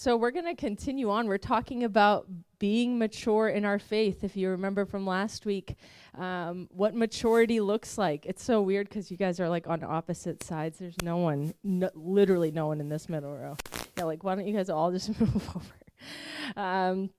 So 0.00 0.16
we're 0.16 0.30
going 0.30 0.46
to 0.46 0.54
continue 0.54 1.10
on. 1.10 1.26
We're 1.26 1.36
talking 1.36 1.84
about 1.84 2.26
being 2.58 2.98
mature 2.98 3.50
in 3.50 3.66
our 3.66 3.78
faith. 3.78 4.24
If 4.24 4.34
you 4.34 4.48
remember 4.48 4.86
from 4.86 5.06
last 5.06 5.44
week, 5.44 5.76
um, 6.16 6.70
what 6.70 6.94
maturity 6.94 7.60
looks 7.60 7.98
like. 7.98 8.24
It's 8.24 8.42
so 8.42 8.62
weird 8.62 8.88
because 8.88 9.10
you 9.10 9.18
guys 9.18 9.40
are 9.40 9.48
like 9.50 9.66
on 9.66 9.84
opposite 9.84 10.42
sides. 10.42 10.78
There's 10.78 10.96
no 11.02 11.18
one, 11.18 11.52
no, 11.62 11.90
literally 11.94 12.50
no 12.50 12.66
one 12.66 12.80
in 12.80 12.88
this 12.88 13.10
middle 13.10 13.36
row. 13.36 13.58
Yeah, 13.98 14.04
like 14.04 14.24
why 14.24 14.36
don't 14.36 14.46
you 14.46 14.56
guys 14.56 14.70
all 14.70 14.90
just 14.90 15.20
move 15.20 15.50
over? 15.54 16.58
Um, 16.58 17.10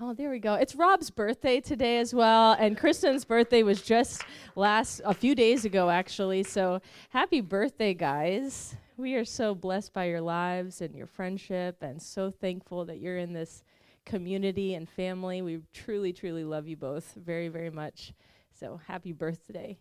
Oh, 0.00 0.12
there 0.14 0.30
we 0.30 0.38
go. 0.38 0.54
It's 0.54 0.74
Rob's 0.74 1.10
birthday 1.10 1.60
today 1.60 1.98
as 1.98 2.14
well, 2.14 2.52
and 2.58 2.74
Kristen's 2.76 3.24
birthday 3.24 3.62
was 3.62 3.82
just 3.82 4.22
last 4.56 5.02
a 5.04 5.12
few 5.12 5.34
days 5.34 5.66
ago, 5.66 5.90
actually. 5.90 6.42
So 6.42 6.80
happy 7.10 7.42
birthday, 7.42 7.92
guys! 7.92 8.76
We 8.96 9.16
are 9.16 9.24
so 9.24 9.56
blessed 9.56 9.92
by 9.92 10.04
your 10.04 10.20
lives 10.20 10.80
and 10.80 10.94
your 10.94 11.08
friendship, 11.08 11.78
and 11.82 12.00
so 12.00 12.30
thankful 12.30 12.84
that 12.84 13.00
you're 13.00 13.18
in 13.18 13.32
this 13.32 13.64
community 14.06 14.74
and 14.74 14.88
family. 14.88 15.42
We 15.42 15.62
truly, 15.72 16.12
truly 16.12 16.44
love 16.44 16.68
you 16.68 16.76
both 16.76 17.12
very, 17.14 17.48
very 17.48 17.70
much. 17.70 18.12
So 18.52 18.80
happy 18.86 19.10
birthday! 19.10 19.78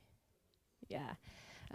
Yeah. 0.88 1.12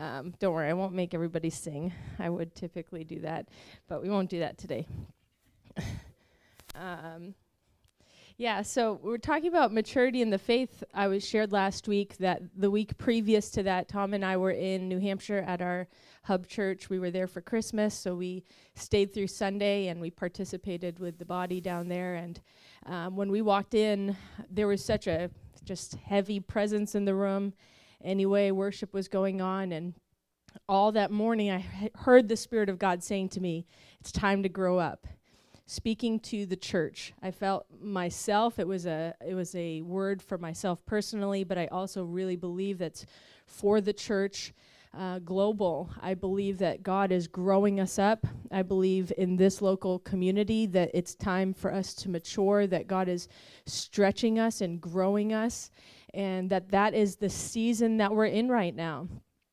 Um, 0.01 0.35
don't 0.41 0.53
worry, 0.53 0.69
I 0.69 0.73
won't 0.73 0.95
make 0.95 1.15
everybody 1.15 1.51
sing. 1.51 1.93
I 2.19 2.29
would 2.29 2.57
typically 2.57 3.05
do 3.05 3.21
that, 3.21 3.49
but 3.89 4.03
we 4.03 4.11
won't 4.11 4.31
do 4.31 4.41
that 4.41 4.59
today. 4.59 4.89
um, 6.75 7.35
yeah, 8.39 8.63
so 8.63 9.01
we're 9.03 9.19
talking 9.19 9.49
about 9.49 9.73
maturity 9.73 10.23
in 10.23 10.31
the 10.31 10.39
faith. 10.39 10.85
I 10.95 11.09
was 11.09 11.27
shared 11.27 11.51
last 11.51 11.89
week 11.89 12.17
that 12.19 12.41
the 12.57 12.71
week 12.71 12.97
previous 12.97 13.51
to 13.51 13.65
that, 13.65 13.89
Tom 13.89 14.15
and 14.15 14.25
I 14.25 14.37
were 14.37 14.53
in 14.53 14.89
New 14.89 15.01
Hampshire 15.01 15.45
at 15.45 15.61
our 15.61 15.89
hub 16.23 16.47
church. 16.47 16.89
We 16.89 17.01
were 17.01 17.11
there 17.11 17.27
for 17.27 17.41
Christmas, 17.41 17.95
so 17.95 18.15
we 18.15 18.45
stayed 18.77 19.13
through 19.13 19.27
Sunday 19.27 19.89
and 19.89 20.01
we 20.01 20.13
participated 20.13 21.01
with 21.01 21.19
the 21.19 21.25
body 21.25 21.61
down 21.61 21.89
there. 21.89 22.15
And 22.15 22.41
um, 22.87 23.17
when 23.17 23.33
we 23.33 23.43
walked 23.43 23.75
in, 23.75 24.17
there 24.49 24.69
was 24.69 24.85
such 24.85 25.09
a 25.09 25.31
just 25.65 25.95
heavy 25.97 26.39
presence 26.39 26.95
in 26.95 27.07
the 27.07 27.17
room. 27.17 27.55
Anyway, 28.05 28.53
worship 28.53 28.95
was 28.95 29.09
going 29.09 29.41
on, 29.41 29.73
and 29.73 29.95
all 30.69 30.93
that 30.93 31.11
morning, 31.11 31.51
I 31.51 31.91
heard 31.97 32.29
the 32.29 32.37
Spirit 32.37 32.69
of 32.69 32.79
God 32.79 33.03
saying 33.03 33.31
to 33.31 33.41
me, 33.41 33.67
"It's 33.99 34.13
time 34.13 34.45
to 34.45 34.49
grow 34.49 34.79
up." 34.79 35.09
Speaking 35.69 36.19
to 36.19 36.47
the 36.47 36.57
church. 36.57 37.13
I 37.23 37.31
felt 37.31 37.67
myself 37.81 38.59
it 38.59 38.67
was 38.67 38.87
a 38.87 39.15
it 39.25 39.35
was 39.35 39.55
a 39.55 39.83
word 39.83 40.23
for 40.23 40.39
myself 40.39 40.85
personally, 40.87 41.45
but 41.45 41.59
I 41.59 41.67
also 41.67 42.05
really 42.05 42.37
believe 42.37 42.79
that's 42.79 43.05
for 43.47 43.81
the 43.83 43.93
church 43.93 44.55
uh, 44.99 45.19
global. 45.19 45.91
I 46.01 46.15
believe 46.15 46.57
that 46.59 46.83
God 46.83 47.13
is 47.13 47.29
growing 47.29 47.81
us 47.81 47.99
up. 47.99 48.27
I 48.51 48.63
believe 48.63 49.13
in 49.19 49.37
this 49.37 49.61
local 49.61 49.99
community 49.99 50.65
that 50.67 50.91
it's 50.95 51.15
time 51.15 51.53
for 51.53 51.73
us 51.73 51.93
to 51.97 52.09
mature, 52.09 52.67
that 52.67 52.87
God 52.87 53.07
is 53.07 53.29
stretching 53.67 54.39
us 54.39 54.63
and 54.63 54.81
growing 54.81 55.35
us, 55.35 55.71
and 56.15 56.49
that 56.49 56.71
that 56.71 56.95
is 56.95 57.17
the 57.17 57.29
season 57.29 57.99
that 57.99 58.15
we're 58.15 58.25
in 58.25 58.49
right 58.49 58.75
now 58.75 59.07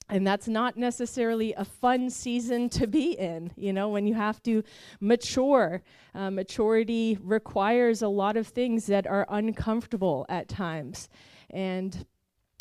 and 0.09 0.25
that's 0.25 0.47
not 0.47 0.77
necessarily 0.77 1.53
a 1.53 1.65
fun 1.65 2.09
season 2.09 2.69
to 2.69 2.87
be 2.87 3.11
in 3.13 3.51
you 3.55 3.73
know 3.73 3.89
when 3.89 4.05
you 4.05 4.13
have 4.13 4.41
to 4.43 4.63
mature. 4.99 5.81
Uh, 6.13 6.31
maturity 6.31 7.17
requires 7.21 8.01
a 8.01 8.07
lot 8.07 8.37
of 8.37 8.47
things 8.47 8.85
that 8.85 9.07
are 9.07 9.25
uncomfortable 9.29 10.25
at 10.29 10.47
times. 10.47 11.09
And 11.49 12.05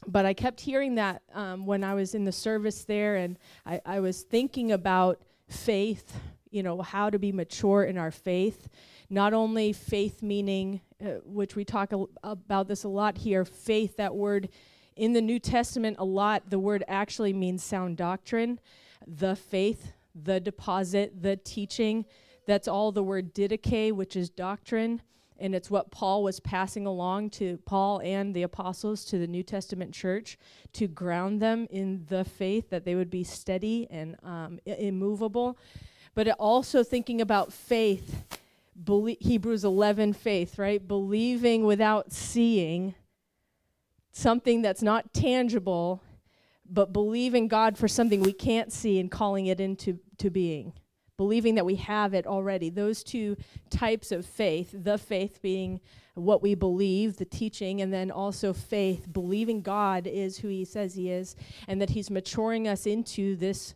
but 0.07 0.27
i 0.27 0.35
kept 0.35 0.61
hearing 0.61 0.97
that 0.97 1.23
um, 1.33 1.65
when 1.65 1.83
i 1.83 1.95
was 1.95 2.15
in 2.15 2.25
the 2.25 2.33
service 2.33 2.85
there 2.85 3.17
and 3.17 3.39
I, 3.65 3.81
I 3.87 4.01
was 4.01 4.23
thinking 4.23 4.73
about 4.73 5.23
faith 5.49 6.21
you 6.55 6.63
know 6.63 6.81
how 6.83 7.11
to 7.11 7.19
be 7.19 7.33
mature 7.33 7.83
in 7.83 7.99
our 7.99 8.13
faith. 8.13 8.69
Not 9.11 9.35
only 9.35 9.73
faith 9.73 10.23
meaning 10.23 10.81
uh, 11.05 11.19
which 11.25 11.57
we 11.57 11.65
talk 11.65 11.93
al- 11.93 12.09
about 12.23 12.69
this 12.69 12.85
a 12.85 12.89
lot 12.89 13.19
here 13.19 13.45
faith 13.45 13.97
that 13.97 14.15
word 14.15 14.49
in 14.97 15.13
the 15.13 15.23
New 15.23 15.39
Testament, 15.39 15.97
a 15.99 16.05
lot, 16.05 16.51
the 16.51 16.59
word 16.59 16.85
actually 16.87 17.33
means 17.33 17.63
sound 17.63 17.97
doctrine, 17.97 18.61
the 19.07 19.37
faith, 19.37 19.93
the 20.15 20.41
deposit, 20.41 21.23
the 21.23 21.37
teaching. 21.37 22.05
That's 22.47 22.69
all 22.69 22.93
the 22.93 23.03
word 23.03 23.35
didache, 23.35 23.93
which 23.93 24.17
is 24.17 24.31
doctrine. 24.31 25.03
And 25.39 25.55
it's 25.55 25.69
what 25.69 25.91
Paul 25.91 26.23
was 26.23 26.39
passing 26.39 26.87
along 26.87 27.31
to 27.31 27.59
Paul 27.67 28.01
and 28.05 28.33
the 28.35 28.45
apostles 28.45 29.05
to 29.07 29.19
the 29.19 29.27
New 29.27 29.43
Testament 29.43 29.93
church 29.93 30.39
to 30.75 30.87
ground 30.87 31.43
them 31.43 31.67
in 31.71 32.07
the 32.09 32.25
faith, 32.25 32.71
that 32.71 32.85
they 32.85 32.95
would 32.95 33.11
be 33.11 33.25
steady 33.25 33.89
and 33.91 34.17
um, 34.23 34.61
immovable. 34.65 35.59
But 36.15 36.29
also 36.39 36.85
thinking 36.85 37.21
about 37.21 37.53
faith, 37.53 38.25
Hebrews 38.87 39.65
11 39.65 40.13
faith, 40.13 40.57
right? 40.57 40.87
Believing 40.87 41.65
without 41.65 42.13
seeing 42.13 42.95
something 44.15 44.63
that's 44.63 44.83
not 44.83 45.13
tangible, 45.13 46.01
but 46.69 46.93
believing 46.93 47.49
God 47.49 47.77
for 47.77 47.89
something 47.89 48.23
we 48.23 48.33
can't 48.33 48.73
see 48.73 48.99
and 48.99 49.11
calling 49.11 49.47
it 49.47 49.61
into 49.61 49.99
to 50.19 50.31
being. 50.31 50.73
Believing 51.17 51.57
that 51.57 51.67
we 51.67 51.77
have 51.77 52.15
it 52.15 52.27
already. 52.27 52.71
Those 52.71 53.05
two 53.05 53.37
types 53.71 54.13
of 54.13 54.25
faith, 54.25 54.71
the 54.73 54.99
faith 54.99 55.43
being 55.43 55.81
what 56.15 56.43
we 56.43 56.55
believe, 56.55 57.17
the 57.17 57.25
teaching, 57.25 57.81
and 57.81 57.93
then 57.93 58.11
also 58.11 58.53
faith, 58.53 59.13
believing 59.13 59.61
God 59.61 60.07
is 60.07 60.39
who 60.39 60.49
He 60.49 60.65
says 60.65 60.95
He 60.95 61.11
is, 61.11 61.35
and 61.67 61.81
that 61.81 61.91
He's 61.91 62.11
maturing 62.11 62.67
us 62.69 62.87
into 62.87 63.37
this 63.37 63.75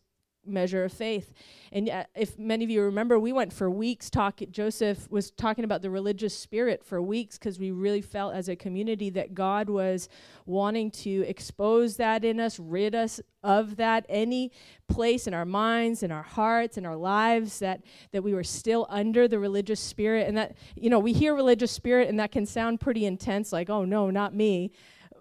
measure 0.49 0.85
of 0.85 0.93
faith. 0.93 1.33
And 1.73 2.07
if 2.15 2.39
many 2.39 2.65
of 2.65 2.71
you 2.71 2.83
remember, 2.83 3.19
we 3.19 3.33
went 3.33 3.53
for 3.53 3.71
weeks 3.71 4.11
talking, 4.11 4.51
Joseph 4.51 5.11
was 5.11 5.31
talking 5.31 5.65
about 5.65 5.83
the 5.83 5.91
religious 5.91 6.37
spirit 6.37 6.85
for 6.85 7.01
weeks 7.03 7.39
because 7.39 7.59
we 7.59 7.71
really 7.71 8.01
felt 8.01 8.35
as 8.35 8.49
a 8.49 8.57
community 8.57 9.11
that 9.11 9.35
God 9.35 9.69
was 9.69 10.09
wanting 10.47 10.91
to 10.91 11.25
expose 11.29 11.97
that 11.97 12.25
in 12.25 12.41
us, 12.41 12.59
rid 12.59 12.95
us 12.95 13.21
of 13.43 13.77
that 13.77 14.05
any 14.09 14.51
place 14.89 15.27
in 15.27 15.35
our 15.35 15.45
minds 15.45 16.03
in 16.03 16.11
our 16.11 16.23
hearts 16.23 16.77
in 16.77 16.85
our 16.85 16.97
lives 16.97 17.61
that 17.61 17.81
that 18.11 18.23
we 18.23 18.35
were 18.35 18.43
still 18.43 18.87
under 18.91 19.29
the 19.29 19.39
religious 19.39 19.79
spirit 19.79 20.27
and 20.27 20.37
that 20.37 20.57
you 20.75 20.91
know 20.91 20.99
we 20.99 21.13
hear 21.13 21.35
religious 21.35 21.71
spirit 21.71 22.09
and 22.09 22.19
that 22.19 22.33
can 22.33 22.45
sound 22.45 22.81
pretty 22.81 23.07
intense 23.07 23.53
like 23.53 23.71
oh 23.71 23.85
no 23.85 24.11
not 24.11 24.35
me 24.35 24.73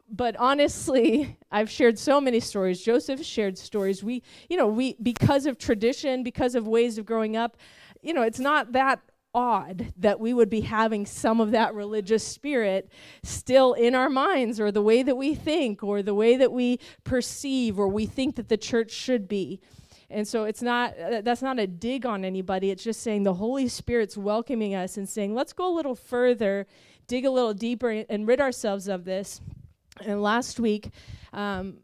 but 0.10 0.36
honestly, 0.38 1.38
I've 1.52 1.70
shared 1.70 1.98
so 2.00 2.20
many 2.20 2.40
stories. 2.40 2.82
Joseph 2.82 3.24
shared 3.24 3.58
stories. 3.58 4.04
We, 4.04 4.24
you 4.50 4.58
know, 4.58 4.68
we 4.68 4.96
because 5.02 5.46
of 5.46 5.58
tradition, 5.58 6.24
because 6.24 6.56
of 6.56 6.68
ways 6.68 6.98
of 6.98 7.06
growing 7.06 7.36
up, 7.36 7.58
you 8.02 8.14
know, 8.14 8.22
it's 8.22 8.40
not 8.40 8.74
that 8.74 9.02
odd 9.34 9.94
that 9.98 10.20
we 10.20 10.34
would 10.34 10.50
be 10.50 10.62
having 10.62 11.06
some 11.06 11.40
of 11.40 11.52
that 11.52 11.74
religious 11.76 12.26
spirit 12.26 12.90
still 13.24 13.74
in 13.74 13.94
our 13.94 14.10
minds 14.10 14.60
or 14.60 14.72
the 14.72 14.82
way 14.82 15.04
that 15.04 15.16
we 15.16 15.36
think 15.36 15.84
or 15.84 16.02
the 16.02 16.16
way 16.16 16.36
that 16.38 16.52
we 16.52 16.80
perceive 17.04 17.78
or 17.78 17.88
we 17.88 18.06
think 18.06 18.36
that 18.36 18.50
the 18.50 18.58
church 18.58 18.92
should 18.92 19.28
be. 19.28 19.60
And 20.10 20.28
so 20.28 20.46
it's 20.46 20.62
not 20.62 20.98
uh, 20.98 21.22
that's 21.22 21.42
not 21.42 21.60
a 21.60 21.68
dig 21.68 22.06
on 22.06 22.24
anybody. 22.24 22.72
It's 22.72 22.84
just 22.84 23.02
saying 23.02 23.24
the 23.24 23.34
Holy 23.34 23.68
Spirit's 23.68 24.18
welcoming 24.18 24.74
us 24.74 24.96
and 24.98 25.08
saying, 25.08 25.36
"Let's 25.36 25.52
go 25.54 25.72
a 25.72 25.76
little 25.76 25.96
further, 25.96 26.66
dig 27.08 27.26
a 27.26 27.30
little 27.30 27.54
deeper 27.54 28.06
and 28.10 28.26
rid 28.26 28.40
ourselves 28.40 28.88
of 28.88 29.04
this." 29.04 29.42
And 30.06 30.22
last 30.22 30.60
week, 30.60 30.90
um, 31.34 31.78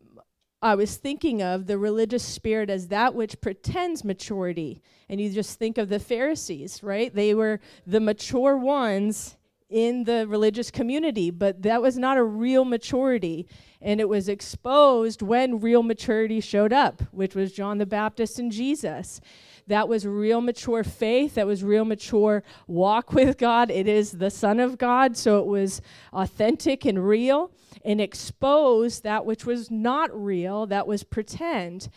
I 0.61 0.75
was 0.75 0.95
thinking 0.95 1.41
of 1.41 1.67
the 1.67 1.77
religious 1.77 2.23
spirit 2.23 2.69
as 2.69 2.87
that 2.87 3.13
which 3.13 3.41
pretends 3.41 4.03
maturity. 4.03 4.81
And 5.09 5.19
you 5.19 5.29
just 5.29 5.59
think 5.59 5.77
of 5.77 5.89
the 5.89 5.99
Pharisees, 5.99 6.81
right? 6.81 7.13
They 7.13 7.33
were 7.33 7.59
the 7.85 7.99
mature 7.99 8.57
ones 8.57 9.35
in 9.73 10.03
the 10.03 10.27
religious 10.27 10.69
community, 10.69 11.31
but 11.31 11.63
that 11.63 11.81
was 11.81 11.97
not 11.97 12.15
a 12.15 12.23
real 12.23 12.63
maturity. 12.63 13.47
And 13.81 13.99
it 13.99 14.07
was 14.07 14.29
exposed 14.29 15.23
when 15.23 15.59
real 15.59 15.81
maturity 15.81 16.41
showed 16.41 16.71
up, 16.71 17.01
which 17.11 17.33
was 17.33 17.51
John 17.51 17.79
the 17.79 17.87
Baptist 17.87 18.37
and 18.37 18.51
Jesus. 18.51 19.19
That 19.65 19.89
was 19.89 20.05
real 20.05 20.41
mature 20.41 20.83
faith. 20.83 21.33
That 21.33 21.47
was 21.47 21.63
real 21.63 21.85
mature 21.85 22.43
walk 22.67 23.13
with 23.13 23.39
God. 23.39 23.71
It 23.71 23.87
is 23.87 24.11
the 24.11 24.29
Son 24.29 24.59
of 24.59 24.77
God, 24.77 25.17
so 25.17 25.39
it 25.39 25.47
was 25.47 25.81
authentic 26.13 26.85
and 26.85 27.07
real 27.07 27.49
and 27.83 27.99
exposed 27.99 29.01
that 29.03 29.25
which 29.25 29.43
was 29.43 29.71
not 29.71 30.11
real, 30.13 30.67
that 30.67 30.85
was 30.85 31.03
pretend. 31.03 31.89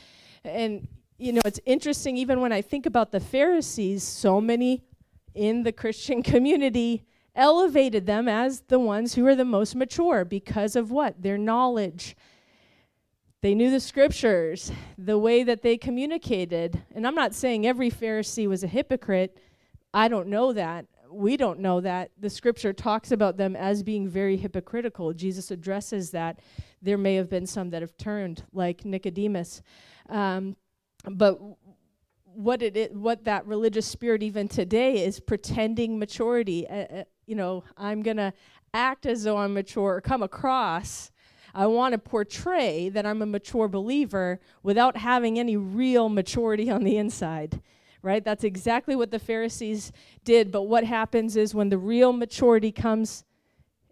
And, 0.45 0.89
you 1.19 1.35
know, 1.35 1.43
it's 1.45 1.61
interesting, 1.67 2.17
even 2.17 2.41
when 2.41 2.53
I 2.53 2.63
think 2.63 2.87
about 2.87 3.13
the 3.13 3.21
Pharisees, 3.21 4.03
so 4.03 4.41
many 4.41 4.83
in 5.35 5.63
the 5.63 5.73
Christian 5.73 6.23
community 6.33 7.05
elevated 7.37 8.07
them 8.07 8.27
as 8.27 8.63
the 8.63 8.79
ones 8.79 9.15
who 9.15 9.27
are 9.27 9.37
the 9.37 9.45
most 9.45 9.77
mature 9.77 10.25
because 10.25 10.75
of 10.75 10.91
what? 10.91 11.23
Their 11.23 11.39
knowledge. 11.39 12.17
They 13.43 13.55
knew 13.55 13.71
the 13.71 13.79
scriptures, 13.79 14.73
the 14.99 15.19
way 15.19 15.45
that 15.45 15.63
they 15.63 15.77
communicated. 15.77 16.83
And 16.95 17.07
I'm 17.07 17.15
not 17.15 17.35
saying 17.35 17.67
every 17.67 17.91
Pharisee 17.91 18.49
was 18.49 18.65
a 18.65 18.69
hypocrite. 18.69 19.39
I 19.95 20.09
don't 20.09 20.29
know 20.29 20.53
that 20.53 20.87
we 21.11 21.37
don't 21.37 21.61
know 21.61 21.81
that. 21.81 22.11
The 22.19 22.31
scripture 22.31 22.73
talks 22.73 23.13
about 23.13 23.37
them 23.37 23.57
as 23.57 23.83
being 23.83 24.09
very 24.09 24.37
hypocritical. 24.37 25.13
Jesus 25.13 25.51
addresses 25.51 26.11
that. 26.11 26.41
There 26.83 26.99
may 26.99 27.15
have 27.15 27.29
been 27.29 27.47
some 27.47 27.71
that 27.71 27.83
have 27.83 27.97
turned, 27.97 28.45
like 28.53 28.85
Nicodemus. 28.85 29.63
Um, 30.09 30.57
but 31.09 31.41
what 32.37 32.63
it 32.63 32.77
is, 32.77 32.91
what 32.93 33.25
that 33.25 33.47
religious 33.47 33.87
spirit 33.87 34.23
even 34.23 34.49
today 34.49 35.05
is 35.05 35.21
pretending 35.21 35.99
maturity. 35.99 36.69
Uh, 36.69 36.75
uh, 36.75 37.05
you 37.27 37.35
know, 37.35 37.65
I'm 37.77 38.03
gonna 38.03 38.33
act 38.75 39.07
as 39.07 39.25
though 39.25 39.39
I'm 39.39 39.55
mature 39.55 39.97
or 39.97 40.01
come 40.01 40.23
across. 40.23 41.11
I 41.55 41.67
want 41.67 41.93
to 41.93 41.99
portray 41.99 42.91
that 42.91 43.07
I'm 43.07 43.23
a 43.23 43.27
mature 43.27 43.69
believer 43.69 44.41
without 44.63 44.99
having 44.99 45.39
any 45.39 45.57
real 45.57 46.11
maturity 46.11 46.71
on 46.71 46.85
the 46.85 46.99
inside. 46.99 47.63
Right? 48.03 48.23
That's 48.23 48.45
exactly 48.45 48.95
what 48.95 49.11
the 49.11 49.19
Pharisees 49.19 49.91
did. 50.23 50.53
But 50.53 50.63
what 50.65 50.85
happens 50.85 51.37
is 51.37 51.55
when 51.55 51.71
the 51.71 51.79
real 51.79 52.13
maturity 52.13 52.71
comes 52.71 53.25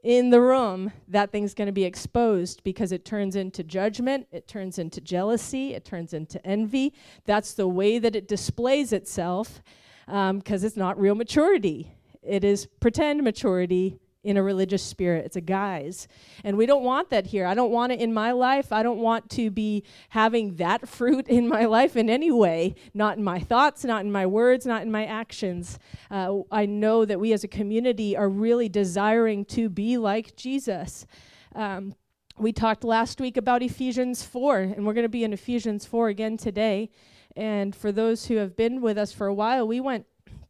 in 0.04 0.28
the 0.28 0.40
room, 0.40 0.92
that 1.08 1.32
thing's 1.32 1.54
going 1.54 1.66
to 1.66 1.72
be 1.72 1.84
exposed 1.84 2.62
because 2.62 2.92
it 2.92 3.06
turns 3.06 3.36
into 3.36 3.64
judgment, 3.64 4.26
it 4.30 4.46
turns 4.46 4.78
into 4.78 5.00
jealousy, 5.00 5.72
it 5.72 5.86
turns 5.86 6.12
into 6.12 6.44
envy. 6.46 6.92
That's 7.24 7.54
the 7.54 7.66
way 7.66 7.98
that 7.98 8.14
it 8.14 8.28
displays 8.28 8.92
itself 8.92 9.62
because 10.06 10.30
um, 10.30 10.42
it's 10.66 10.76
not 10.76 11.00
real 11.00 11.14
maturity. 11.14 11.90
It 12.22 12.44
is 12.44 12.66
pretend 12.80 13.22
maturity 13.22 13.98
in 14.24 14.36
a 14.38 14.42
religious 14.42 14.82
spirit. 14.82 15.26
It's 15.26 15.36
a 15.36 15.40
guise. 15.40 16.08
And 16.42 16.56
we 16.56 16.66
don't 16.66 16.82
want 16.82 17.10
that 17.10 17.26
here. 17.26 17.46
I 17.46 17.54
don't 17.54 17.70
want 17.70 17.92
it 17.92 18.00
in 18.00 18.12
my 18.12 18.32
life. 18.32 18.72
I 18.72 18.82
don't 18.82 18.98
want 18.98 19.28
to 19.30 19.50
be 19.50 19.84
having 20.08 20.56
that 20.56 20.88
fruit 20.94 21.28
in 21.28 21.46
my 21.46 21.66
life 21.66 21.96
in 21.96 22.08
any 22.08 22.30
way, 22.30 22.74
not 22.94 23.18
in 23.18 23.24
my 23.24 23.38
thoughts, 23.38 23.84
not 23.84 24.04
in 24.04 24.10
my 24.10 24.26
words, 24.26 24.66
not 24.66 24.82
in 24.82 24.90
my 24.90 25.04
actions. 25.04 25.78
Uh, 26.10 26.38
I 26.50 26.66
know 26.66 27.04
that 27.04 27.20
we 27.20 27.32
as 27.32 27.44
a 27.44 27.48
community 27.48 28.16
are 28.16 28.28
really 28.28 28.68
desiring 28.68 29.44
to 29.46 29.68
be 29.68 29.98
like 29.98 30.34
Jesus. 30.36 31.06
Um, 31.54 31.94
we 32.38 32.52
talked 32.52 32.82
last 32.82 33.20
week 33.20 33.36
about 33.36 33.62
Ephesians 33.62 34.24
4, 34.24 34.58
and 34.58 34.86
we're 34.86 34.94
going 34.94 35.04
to 35.04 35.08
be 35.08 35.22
in 35.22 35.32
Ephesians 35.32 35.86
4 35.86 36.08
again 36.08 36.36
today. 36.36 36.90
And 37.36 37.76
for 37.76 37.92
those 37.92 38.26
who 38.26 38.36
have 38.36 38.56
been 38.56 38.80
with 38.80 38.96
us 38.98 39.12
for 39.12 39.26
a 39.26 39.34
while, 39.34 39.68
we 39.68 39.80
went 39.80 40.06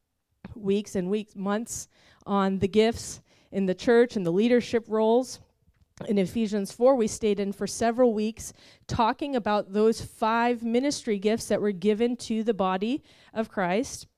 weeks 0.54 0.94
and 0.94 1.10
weeks, 1.10 1.34
months 1.34 1.88
on 2.26 2.60
the 2.60 2.68
gifts 2.68 3.20
in 3.54 3.66
the 3.66 3.74
church 3.74 4.16
and 4.16 4.26
the 4.26 4.32
leadership 4.32 4.84
roles. 4.88 5.38
In 6.08 6.18
Ephesians 6.18 6.72
4, 6.72 6.96
we 6.96 7.06
stayed 7.06 7.38
in 7.38 7.52
for 7.52 7.68
several 7.68 8.12
weeks 8.12 8.52
talking 8.88 9.36
about 9.36 9.72
those 9.72 10.00
five 10.00 10.64
ministry 10.64 11.20
gifts 11.20 11.46
that 11.46 11.60
were 11.60 11.70
given 11.70 12.16
to 12.16 12.42
the 12.42 12.52
body 12.52 13.04
of 13.32 13.48
Christ, 13.48 14.08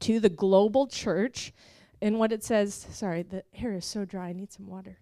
to 0.00 0.18
the 0.18 0.30
global 0.30 0.86
church. 0.86 1.52
And 2.00 2.18
what 2.18 2.32
it 2.32 2.42
says, 2.42 2.86
sorry, 2.90 3.22
the 3.22 3.44
hair 3.52 3.74
is 3.74 3.84
so 3.84 4.06
dry, 4.06 4.28
I 4.28 4.32
need 4.32 4.50
some 4.50 4.66
water. 4.66 4.98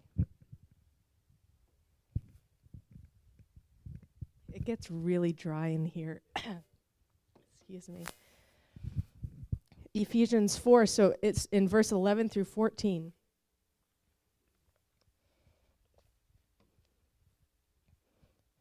It 4.52 4.64
gets 4.64 4.90
really 4.90 5.32
dry 5.32 5.68
in 5.68 5.84
here. 5.84 6.22
Excuse 7.60 7.88
me. 7.88 8.04
Ephesians 9.94 10.58
4, 10.58 10.84
so 10.86 11.14
it's 11.22 11.44
in 11.46 11.68
verse 11.68 11.92
11 11.92 12.28
through 12.28 12.44
14. 12.44 13.12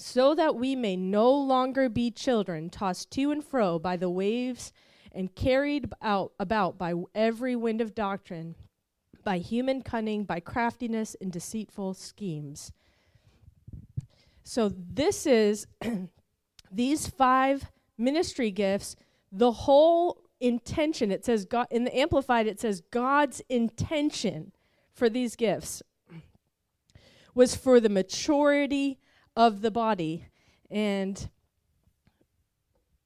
so 0.00 0.32
that 0.32 0.54
we 0.54 0.76
may 0.76 0.96
no 0.96 1.30
longer 1.30 1.88
be 1.88 2.08
children 2.08 2.70
tossed 2.70 3.10
to 3.10 3.32
and 3.32 3.44
fro 3.44 3.80
by 3.80 3.96
the 3.96 4.08
waves 4.08 4.72
and 5.10 5.34
carried 5.34 5.92
out 6.00 6.32
about 6.38 6.78
by 6.78 6.94
every 7.16 7.56
wind 7.56 7.80
of 7.80 7.96
doctrine, 7.96 8.54
by 9.24 9.38
human 9.38 9.82
cunning, 9.82 10.22
by 10.22 10.38
craftiness 10.38 11.16
and 11.20 11.32
deceitful 11.32 11.94
schemes. 11.94 12.70
So 14.44 14.72
this 14.72 15.26
is 15.26 15.66
these 16.70 17.08
five 17.08 17.72
ministry 17.98 18.52
gifts, 18.52 18.94
the 19.32 19.50
whole 19.50 20.22
intention, 20.40 21.10
it 21.10 21.24
says 21.24 21.44
God 21.44 21.66
in 21.72 21.82
the 21.82 21.98
amplified 21.98 22.46
it 22.46 22.60
says 22.60 22.82
God's 22.92 23.42
intention 23.48 24.52
for 24.92 25.10
these 25.10 25.34
gifts 25.34 25.82
was 27.34 27.56
for 27.56 27.80
the 27.80 27.88
maturity 27.88 29.00
of 29.38 29.62
the 29.62 29.70
body. 29.70 30.26
And 30.68 31.30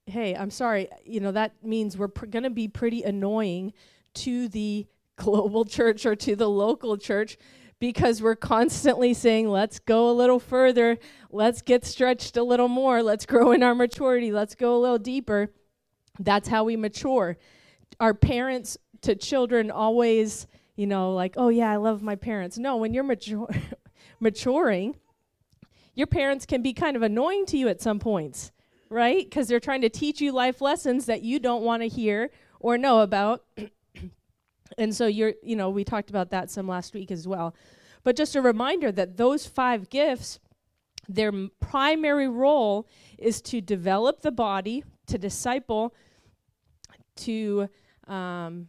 hey, 0.07 0.35
I'm 0.35 0.49
sorry, 0.49 0.89
you 1.05 1.21
know, 1.21 1.31
that 1.31 1.63
means 1.63 1.95
we're 1.95 2.09
pr- 2.09 2.25
going 2.25 2.43
to 2.43 2.49
be 2.49 2.67
pretty 2.67 3.03
annoying 3.03 3.71
to 4.15 4.49
the 4.49 4.87
global 5.15 5.63
church 5.63 6.05
or 6.05 6.15
to 6.15 6.35
the 6.35 6.49
local 6.49 6.97
church 6.97 7.37
because 7.79 8.21
we're 8.21 8.35
constantly 8.35 9.13
saying, 9.13 9.47
let's 9.47 9.77
go 9.77 10.09
a 10.09 10.13
little 10.13 10.39
further, 10.39 10.97
let's 11.31 11.61
get 11.61 11.85
stretched 11.85 12.35
a 12.35 12.43
little 12.43 12.67
more, 12.67 13.03
let's 13.03 13.25
grow 13.25 13.51
in 13.51 13.61
our 13.61 13.75
maturity, 13.75 14.31
let's 14.31 14.55
go 14.55 14.75
a 14.75 14.79
little 14.79 14.97
deeper. 14.97 15.51
That's 16.19 16.47
how 16.47 16.63
we 16.63 16.75
mature. 16.75 17.37
Our 17.99 18.13
parents 18.15 18.77
to 19.01 19.15
children 19.15 19.69
always, 19.69 20.47
you 20.75 20.87
know, 20.87 21.13
like, 21.13 21.35
oh 21.37 21.49
yeah, 21.49 21.69
I 21.69 21.75
love 21.75 22.01
my 22.01 22.15
parents. 22.15 22.57
No, 22.57 22.77
when 22.77 22.93
you're 22.93 23.03
mature, 23.03 23.47
maturing, 24.19 24.95
your 25.95 26.07
parents 26.07 26.45
can 26.45 26.61
be 26.61 26.73
kind 26.73 26.95
of 26.95 27.01
annoying 27.01 27.45
to 27.47 27.57
you 27.57 27.67
at 27.67 27.81
some 27.81 27.99
points, 27.99 28.51
right? 28.89 29.23
Because 29.23 29.47
they're 29.47 29.59
trying 29.59 29.81
to 29.81 29.89
teach 29.89 30.21
you 30.21 30.31
life 30.31 30.61
lessons 30.61 31.05
that 31.05 31.21
you 31.21 31.39
don't 31.39 31.63
want 31.63 31.83
to 31.83 31.87
hear 31.87 32.31
or 32.59 32.77
know 32.77 33.01
about. 33.01 33.43
and 34.77 34.95
so 34.95 35.05
you're, 35.05 35.33
you 35.43 35.55
know, 35.55 35.69
we 35.69 35.83
talked 35.83 36.09
about 36.09 36.31
that 36.31 36.49
some 36.49 36.67
last 36.67 36.93
week 36.93 37.11
as 37.11 37.27
well. 37.27 37.55
But 38.03 38.15
just 38.15 38.35
a 38.35 38.41
reminder 38.41 38.91
that 38.91 39.17
those 39.17 39.45
five 39.45 39.89
gifts, 39.89 40.39
their 41.07 41.31
primary 41.59 42.27
role 42.27 42.87
is 43.17 43.41
to 43.43 43.61
develop 43.61 44.21
the 44.21 44.31
body, 44.31 44.83
to 45.07 45.17
disciple, 45.17 45.93
to 47.15 47.69
um, 48.07 48.67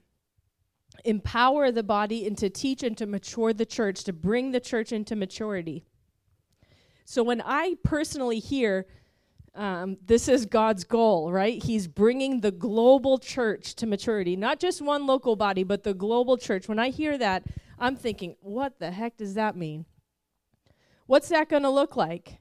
empower 1.04 1.72
the 1.72 1.82
body, 1.82 2.26
and 2.26 2.36
to 2.38 2.50
teach 2.50 2.82
and 2.82 2.96
to 2.98 3.06
mature 3.06 3.52
the 3.52 3.66
church, 3.66 4.04
to 4.04 4.12
bring 4.12 4.52
the 4.52 4.60
church 4.60 4.92
into 4.92 5.16
maturity. 5.16 5.84
So 7.04 7.22
when 7.22 7.42
I 7.44 7.76
personally 7.82 8.38
hear 8.38 8.86
um, 9.54 9.98
this 10.04 10.26
is 10.28 10.46
God's 10.46 10.84
goal, 10.84 11.30
right? 11.30 11.62
He's 11.62 11.86
bringing 11.86 12.40
the 12.40 12.50
global 12.50 13.18
church 13.18 13.74
to 13.76 13.86
maturity, 13.86 14.34
not 14.36 14.58
just 14.58 14.82
one 14.82 15.06
local 15.06 15.36
body, 15.36 15.62
but 15.62 15.84
the 15.84 15.94
global 15.94 16.36
church. 16.36 16.68
When 16.68 16.78
I 16.78 16.90
hear 16.90 17.16
that, 17.18 17.44
I'm 17.78 17.94
thinking, 17.94 18.36
what 18.40 18.78
the 18.80 18.90
heck 18.90 19.16
does 19.16 19.34
that 19.34 19.56
mean? 19.56 19.84
What's 21.06 21.28
that 21.28 21.48
going 21.48 21.62
to 21.62 21.70
look 21.70 21.96
like? 21.96 22.38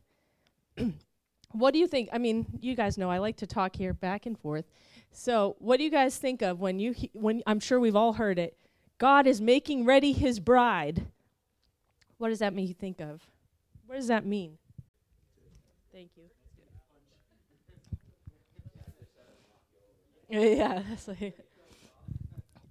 what 1.52 1.74
do 1.74 1.80
you 1.80 1.88
think? 1.88 2.10
I 2.12 2.18
mean, 2.18 2.48
you 2.62 2.76
guys 2.76 2.98
know 2.98 3.12
I 3.12 3.20
like 3.20 3.38
to 3.38 3.48
talk 3.48 3.76
here 3.76 3.94
back 3.94 4.26
and 4.26 4.38
forth. 4.38 4.66
So, 5.12 5.56
what 5.60 5.78
do 5.78 5.84
you 5.84 5.92
guys 5.92 6.18
think 6.18 6.42
of 6.42 6.60
when 6.60 6.80
you 6.80 6.94
he- 6.94 7.12
when 7.14 7.44
I'm 7.46 7.60
sure 7.60 7.80
we've 7.80 7.96
all 7.96 8.14
heard 8.14 8.40
it? 8.40 8.58
God 8.98 9.28
is 9.28 9.40
making 9.40 9.86
ready 9.86 10.14
his 10.14 10.40
bride. 10.40 11.06
What 12.18 12.30
does 12.30 12.40
that 12.40 12.56
make 12.56 12.68
you 12.70 12.74
think 12.74 13.00
of? 13.00 13.22
What 13.94 14.00
does 14.00 14.08
that 14.08 14.26
mean? 14.26 14.58
Thank 15.94 16.10
you. 16.18 16.24
yeah, 20.58 20.82
that's 20.90 21.08
like 21.08 21.38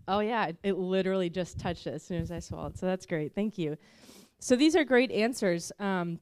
Oh 0.08 0.18
yeah, 0.18 0.46
it, 0.46 0.56
it, 0.64 0.72
literally 0.76 1.30
just 1.30 1.60
touched 1.60 1.86
it 1.86 1.94
as 1.94 2.02
soon 2.02 2.20
as 2.20 2.32
I 2.32 2.40
swallowed. 2.40 2.76
So 2.76 2.86
that's 2.86 3.06
great. 3.06 3.36
Thank 3.36 3.56
you. 3.56 3.76
So 4.40 4.56
these 4.56 4.74
are 4.74 4.82
great 4.82 5.12
answers 5.12 5.70
um, 5.78 6.18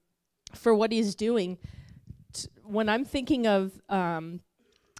for 0.54 0.75
what 0.75 0.92
he's 0.92 1.14
doing. 1.14 1.57
T- 2.35 2.50
when 2.62 2.90
I'm 2.90 3.07
thinking 3.07 3.47
of 3.47 3.73
um, 3.88 4.40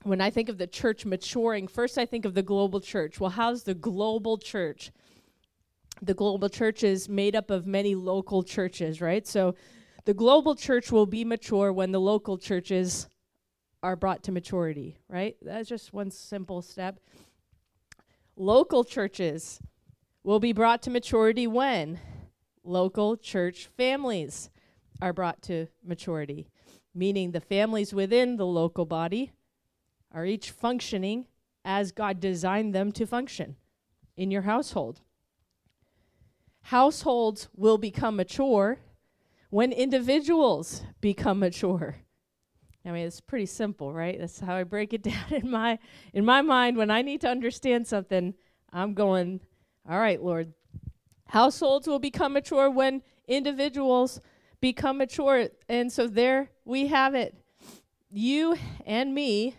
when 0.03 0.23
I 0.23 0.31
think 0.31 0.49
of 0.49 0.57
the 0.57 0.67
church 0.67 1.05
maturing, 1.05 1.69
first 1.69 1.99
I 1.99 2.07
think 2.07 2.25
of 2.25 2.33
the 2.33 2.43
global 2.43 2.81
church. 2.81 3.21
Well, 3.21 3.33
how's 3.33 3.65
the 3.65 3.75
global 3.75 4.39
church? 4.39 4.93
The 6.01 6.15
global 6.15 6.49
church 6.49 6.85
is 6.85 7.07
made 7.07 7.37
up 7.37 7.51
of 7.51 7.67
many 7.67 7.95
local 7.95 8.43
churches, 8.43 9.03
right? 9.03 9.27
So 9.27 9.55
the 10.05 10.15
global 10.15 10.55
church 10.55 10.91
will 10.91 11.07
be 11.07 11.25
mature 11.25 11.73
when 11.73 11.93
the 11.93 12.01
local 12.01 12.39
churches 12.39 13.09
are 13.83 13.97
brought 13.97 14.23
to 14.25 14.33
maturity, 14.33 14.99
right? 15.09 15.37
That's 15.43 15.69
just 15.69 15.93
one 15.93 16.11
simple 16.11 16.63
step. 16.63 17.01
Local 18.37 18.85
churches 18.85 19.61
will 20.23 20.41
be 20.41 20.53
brought 20.53 20.83
to 20.83 20.91
maturity 20.91 21.47
when 21.47 21.99
local 22.63 23.17
church 23.17 23.69
families 23.77 24.51
are 25.01 25.13
brought 25.13 25.43
to 25.43 25.67
maturity, 25.85 26.49
meaning 26.95 27.31
the 27.31 27.41
families 27.41 27.95
within 27.95 28.37
the 28.37 28.47
local 28.47 28.85
body 28.85 29.33
are 30.13 30.27
each 30.27 30.51
functioning 30.51 31.27
as 31.65 31.93
God 31.93 32.21
designed 32.21 32.75
them 32.75 32.93
to 32.93 33.07
function 33.07 33.57
in 34.17 34.31
your 34.31 34.43
household, 34.43 35.01
Households 36.65 37.49
will 37.57 37.79
become 37.79 38.17
mature 38.17 38.79
when 39.51 39.73
individuals 39.73 40.83
become 41.01 41.41
mature. 41.41 41.97
I 42.85 42.93
mean, 42.93 43.07
it's 43.07 43.21
pretty 43.21 43.47
simple, 43.47 43.93
right? 43.93 44.19
That's 44.19 44.41
how 44.41 44.55
I 44.55 44.65
break 44.65 44.95
it 44.95 45.03
down 45.03 45.33
in 45.33 45.51
my 45.51 45.79
in 46.15 46.25
my 46.25 46.41
mind 46.41 46.77
when 46.77 46.91
I 46.91 47.03
need 47.03 47.21
to 47.23 47.29
understand 47.29 47.87
something. 47.87 48.35
I'm 48.73 48.95
going, 48.95 49.41
all 49.89 49.99
right, 49.99 50.23
Lord. 50.23 50.55
Households 51.29 51.87
will 51.87 52.01
become 52.01 52.33
mature 52.33 52.71
when 52.71 53.03
individuals 53.29 54.21
become 54.61 54.99
mature. 54.99 55.49
And 55.69 55.93
so 55.93 56.09
there 56.09 56.51
we 56.65 56.89
have 56.89 57.15
it. 57.15 57.35
You 58.11 58.57
and 58.85 59.15
me 59.15 59.55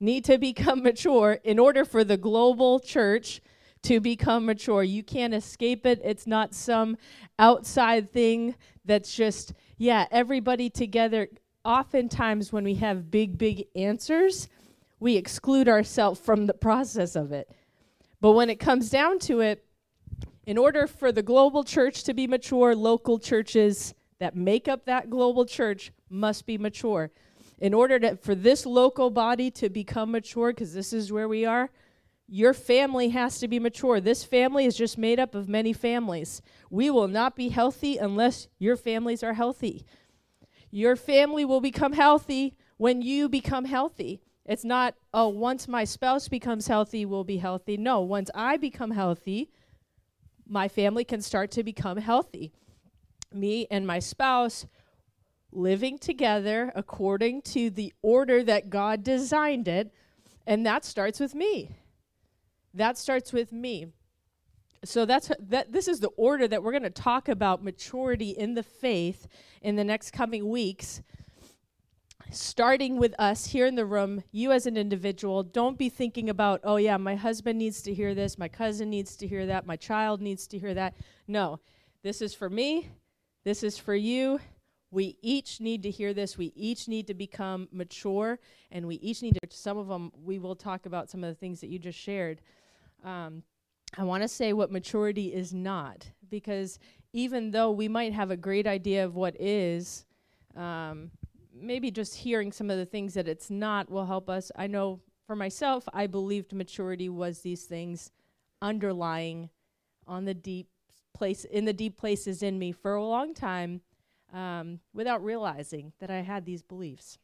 need 0.00 0.24
to 0.24 0.38
become 0.38 0.82
mature 0.82 1.38
in 1.44 1.58
order 1.58 1.84
for 1.84 2.04
the 2.04 2.16
global 2.16 2.80
church 2.80 3.40
to 3.86 4.00
become 4.00 4.46
mature. 4.46 4.82
You 4.82 5.04
can't 5.04 5.32
escape 5.32 5.86
it. 5.86 6.00
It's 6.02 6.26
not 6.26 6.54
some 6.54 6.96
outside 7.38 8.12
thing 8.12 8.56
that's 8.84 9.14
just, 9.14 9.52
yeah, 9.78 10.06
everybody 10.10 10.68
together. 10.68 11.28
Oftentimes, 11.64 12.52
when 12.52 12.64
we 12.64 12.74
have 12.74 13.12
big, 13.12 13.38
big 13.38 13.66
answers, 13.76 14.48
we 14.98 15.16
exclude 15.16 15.68
ourselves 15.68 16.18
from 16.18 16.46
the 16.46 16.54
process 16.54 17.14
of 17.14 17.30
it. 17.30 17.48
But 18.20 18.32
when 18.32 18.50
it 18.50 18.58
comes 18.58 18.90
down 18.90 19.20
to 19.20 19.38
it, 19.40 19.64
in 20.46 20.58
order 20.58 20.88
for 20.88 21.12
the 21.12 21.22
global 21.22 21.62
church 21.62 22.02
to 22.04 22.14
be 22.14 22.26
mature, 22.26 22.74
local 22.74 23.20
churches 23.20 23.94
that 24.18 24.34
make 24.34 24.66
up 24.66 24.84
that 24.86 25.10
global 25.10 25.44
church 25.44 25.92
must 26.10 26.44
be 26.44 26.58
mature. 26.58 27.12
In 27.60 27.72
order 27.72 28.00
to, 28.00 28.16
for 28.16 28.34
this 28.34 28.66
local 28.66 29.10
body 29.10 29.48
to 29.52 29.68
become 29.68 30.10
mature, 30.10 30.50
because 30.52 30.74
this 30.74 30.92
is 30.92 31.12
where 31.12 31.28
we 31.28 31.44
are, 31.44 31.70
your 32.28 32.52
family 32.52 33.10
has 33.10 33.38
to 33.38 33.48
be 33.48 33.58
mature. 33.58 34.00
This 34.00 34.24
family 34.24 34.66
is 34.66 34.76
just 34.76 34.98
made 34.98 35.20
up 35.20 35.34
of 35.34 35.48
many 35.48 35.72
families. 35.72 36.42
We 36.70 36.90
will 36.90 37.08
not 37.08 37.36
be 37.36 37.50
healthy 37.50 37.98
unless 37.98 38.48
your 38.58 38.76
families 38.76 39.22
are 39.22 39.34
healthy. 39.34 39.84
Your 40.70 40.96
family 40.96 41.44
will 41.44 41.60
become 41.60 41.92
healthy 41.92 42.56
when 42.76 43.00
you 43.00 43.28
become 43.28 43.64
healthy. 43.64 44.20
It's 44.44 44.64
not, 44.64 44.94
oh, 45.14 45.28
once 45.28 45.68
my 45.68 45.84
spouse 45.84 46.28
becomes 46.28 46.66
healthy, 46.66 47.04
we'll 47.04 47.24
be 47.24 47.38
healthy. 47.38 47.76
No, 47.76 48.00
once 48.00 48.30
I 48.34 48.56
become 48.56 48.90
healthy, 48.90 49.50
my 50.48 50.68
family 50.68 51.04
can 51.04 51.20
start 51.20 51.50
to 51.52 51.62
become 51.62 51.98
healthy. 51.98 52.52
Me 53.32 53.66
and 53.70 53.86
my 53.86 53.98
spouse 53.98 54.66
living 55.52 55.98
together 55.98 56.72
according 56.74 57.42
to 57.42 57.70
the 57.70 57.92
order 58.02 58.42
that 58.44 58.70
God 58.70 59.02
designed 59.02 59.68
it, 59.68 59.92
and 60.46 60.66
that 60.66 60.84
starts 60.84 61.18
with 61.18 61.34
me. 61.34 61.70
That 62.76 62.98
starts 62.98 63.32
with 63.32 63.52
me. 63.52 63.88
So 64.84 65.04
that's 65.04 65.32
that 65.40 65.72
this 65.72 65.88
is 65.88 66.00
the 66.00 66.10
order 66.16 66.46
that 66.46 66.62
we're 66.62 66.72
going 66.72 66.82
to 66.82 66.90
talk 66.90 67.28
about 67.28 67.64
maturity 67.64 68.30
in 68.30 68.54
the 68.54 68.62
faith 68.62 69.26
in 69.62 69.76
the 69.76 69.84
next 69.84 70.12
coming 70.12 70.48
weeks. 70.48 71.02
Starting 72.30 72.98
with 72.98 73.14
us 73.18 73.46
here 73.46 73.66
in 73.66 73.76
the 73.76 73.86
room, 73.86 74.22
you 74.32 74.52
as 74.52 74.66
an 74.66 74.76
individual, 74.76 75.42
don't 75.42 75.78
be 75.78 75.88
thinking 75.88 76.28
about, 76.28 76.60
oh 76.64 76.76
yeah, 76.76 76.96
my 76.96 77.14
husband 77.14 77.58
needs 77.58 77.82
to 77.82 77.94
hear 77.94 78.14
this, 78.14 78.36
my 78.36 78.48
cousin 78.48 78.90
needs 78.90 79.16
to 79.16 79.26
hear 79.26 79.46
that, 79.46 79.64
my 79.64 79.76
child 79.76 80.20
needs 80.20 80.46
to 80.48 80.58
hear 80.58 80.74
that. 80.74 80.94
No. 81.28 81.60
This 82.02 82.20
is 82.20 82.34
for 82.34 82.50
me. 82.50 82.90
This 83.44 83.62
is 83.62 83.78
for 83.78 83.94
you. 83.94 84.40
We 84.90 85.18
each 85.22 85.60
need 85.60 85.82
to 85.84 85.90
hear 85.90 86.14
this. 86.14 86.36
We 86.38 86.52
each 86.54 86.88
need 86.88 87.06
to 87.08 87.14
become 87.14 87.68
mature, 87.72 88.38
and 88.70 88.86
we 88.86 88.96
each 88.96 89.22
need 89.22 89.34
to. 89.34 89.40
Some 89.50 89.78
of 89.78 89.88
them, 89.88 90.12
we 90.24 90.38
will 90.38 90.54
talk 90.56 90.86
about 90.86 91.10
some 91.10 91.24
of 91.24 91.30
the 91.30 91.34
things 91.34 91.60
that 91.60 91.68
you 91.68 91.78
just 91.78 91.98
shared. 91.98 92.40
Um, 93.04 93.42
I 93.96 94.04
want 94.04 94.22
to 94.22 94.28
say 94.28 94.52
what 94.52 94.70
maturity 94.72 95.32
is 95.32 95.54
not, 95.54 96.06
because 96.28 96.78
even 97.12 97.50
though 97.50 97.70
we 97.70 97.88
might 97.88 98.12
have 98.12 98.30
a 98.30 98.36
great 98.36 98.66
idea 98.66 99.04
of 99.04 99.14
what 99.14 99.40
is, 99.40 100.04
um, 100.54 101.10
maybe 101.54 101.90
just 101.90 102.16
hearing 102.16 102.52
some 102.52 102.68
of 102.70 102.78
the 102.78 102.86
things 102.86 103.14
that 103.14 103.28
it's 103.28 103.50
not 103.50 103.90
will 103.90 104.06
help 104.06 104.28
us. 104.28 104.52
I 104.56 104.66
know 104.66 105.00
for 105.26 105.36
myself, 105.36 105.88
I 105.92 106.06
believed 106.06 106.52
maturity 106.52 107.08
was 107.08 107.40
these 107.40 107.64
things 107.64 108.10
underlying 108.60 109.50
on 110.06 110.24
the 110.24 110.34
deep 110.34 110.68
place 111.14 111.44
in 111.44 111.64
the 111.64 111.72
deep 111.72 111.96
places 111.96 112.42
in 112.42 112.58
me 112.58 112.72
for 112.72 112.94
a 112.94 113.04
long 113.04 113.32
time 113.32 113.80
um, 114.32 114.80
without 114.92 115.24
realizing 115.24 115.92
that 115.98 116.10
I 116.10 116.20
had 116.20 116.44
these 116.44 116.62
beliefs. 116.62 117.18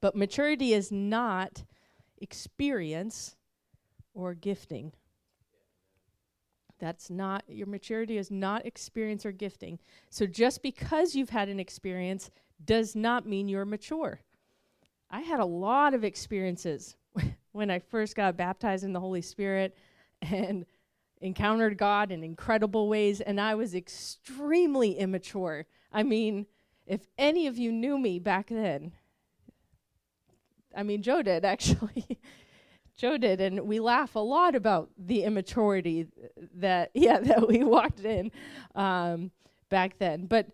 But 0.00 0.16
maturity 0.16 0.74
is 0.74 0.92
not 0.92 1.64
experience 2.18 3.35
or 4.16 4.34
gifting. 4.34 4.92
That's 6.78 7.10
not, 7.10 7.44
your 7.48 7.66
maturity 7.66 8.16
is 8.16 8.30
not 8.30 8.66
experience 8.66 9.24
or 9.24 9.32
gifting. 9.32 9.78
So 10.10 10.26
just 10.26 10.62
because 10.62 11.14
you've 11.14 11.30
had 11.30 11.48
an 11.48 11.60
experience 11.60 12.30
does 12.64 12.96
not 12.96 13.26
mean 13.26 13.48
you're 13.48 13.64
mature. 13.64 14.20
I 15.10 15.20
had 15.20 15.38
a 15.38 15.44
lot 15.44 15.94
of 15.94 16.02
experiences 16.02 16.96
when 17.52 17.70
I 17.70 17.78
first 17.78 18.16
got 18.16 18.36
baptized 18.36 18.84
in 18.84 18.92
the 18.92 19.00
Holy 19.00 19.22
Spirit 19.22 19.76
and 20.22 20.66
encountered 21.20 21.78
God 21.78 22.10
in 22.10 22.22
incredible 22.22 22.88
ways, 22.88 23.20
and 23.20 23.40
I 23.40 23.54
was 23.54 23.74
extremely 23.74 24.98
immature. 24.98 25.66
I 25.92 26.02
mean, 26.02 26.46
if 26.86 27.06
any 27.16 27.46
of 27.46 27.58
you 27.58 27.70
knew 27.70 27.98
me 27.98 28.18
back 28.18 28.48
then, 28.48 28.92
I 30.74 30.82
mean, 30.82 31.02
Joe 31.02 31.22
did 31.22 31.44
actually. 31.44 32.18
Joe 32.96 33.18
did, 33.18 33.40
and 33.40 33.60
we 33.66 33.78
laugh 33.78 34.14
a 34.14 34.20
lot 34.20 34.54
about 34.54 34.90
the 34.96 35.24
immaturity 35.24 36.06
that 36.54 36.90
yeah 36.94 37.20
that 37.20 37.46
we 37.46 37.62
walked 37.62 38.00
in 38.00 38.30
um, 38.74 39.30
back 39.68 39.98
then. 39.98 40.26
But 40.26 40.48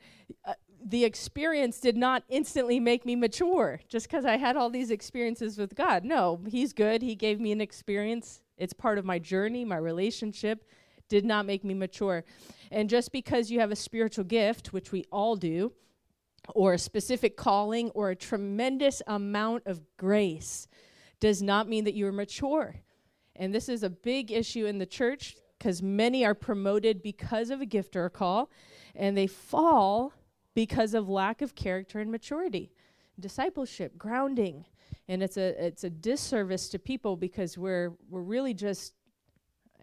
uh, 0.45 0.55
the 0.85 1.05
experience 1.05 1.79
did 1.79 1.97
not 1.97 2.25
instantly 2.29 2.81
make 2.81 3.07
me 3.07 3.15
mature 3.15 3.81
just 3.89 4.09
because 4.09 4.25
I 4.25 4.37
had 4.37 4.57
all 4.57 4.71
these 4.71 4.91
experiences 4.91 5.57
with 5.57 5.77
God. 5.77 6.05
No, 6.05 6.41
He's 6.49 6.73
good. 6.73 7.03
He 7.03 7.15
gave 7.15 7.41
me 7.41 7.53
an 7.53 7.61
experience. 7.61 8.43
It's 8.59 8.73
part 8.73 8.99
of 8.99 9.05
my 9.05 9.19
journey, 9.19 9.65
my 9.65 9.77
relationship. 9.77 10.65
Did 11.09 11.25
not 11.25 11.47
make 11.47 11.63
me 11.63 11.75
mature. 11.75 12.25
And 12.71 12.89
just 12.89 13.13
because 13.13 13.51
you 13.51 13.61
have 13.61 13.71
a 13.71 13.77
spiritual 13.77 14.25
gift, 14.25 14.73
which 14.73 14.93
we 14.93 15.05
all 15.13 15.37
do, 15.37 15.73
or 16.55 16.73
a 16.73 16.79
specific 16.79 17.37
calling, 17.37 17.91
or 17.91 18.11
a 18.11 18.17
tremendous 18.17 19.03
amount 19.07 19.65
of 19.67 19.81
grace, 19.99 20.67
does 21.23 21.41
not 21.41 21.69
mean 21.69 21.85
that 21.85 21.95
you 21.95 22.05
are 22.09 22.13
mature. 22.13 22.75
And 23.37 23.55
this 23.55 23.69
is 23.69 23.85
a 23.85 23.89
big 23.89 24.33
issue 24.33 24.67
in 24.67 24.79
the 24.79 24.87
church 24.87 25.37
because 25.57 25.81
many 25.81 26.25
are 26.25 26.35
promoted 26.35 27.01
because 27.01 27.51
of 27.51 27.61
a 27.61 27.65
gift 27.65 27.95
or 27.95 28.07
a 28.07 28.11
call, 28.11 28.51
and 28.97 29.17
they 29.17 29.29
fall 29.29 30.13
because 30.53 30.95
of 30.95 31.09
lack 31.09 31.41
of 31.41 31.55
character 31.55 32.01
and 32.01 32.11
maturity, 32.11 32.73
discipleship, 33.21 33.97
grounding. 33.97 34.65
And 35.07 35.23
it's 35.23 35.37
a 35.37 35.65
it's 35.65 35.85
a 35.85 35.91
disservice 35.91 36.69
to 36.71 36.81
people 36.81 37.17
because 37.17 37.57
we're 37.57 37.93
we're 38.11 38.23
really 38.23 38.53
just 38.53 38.95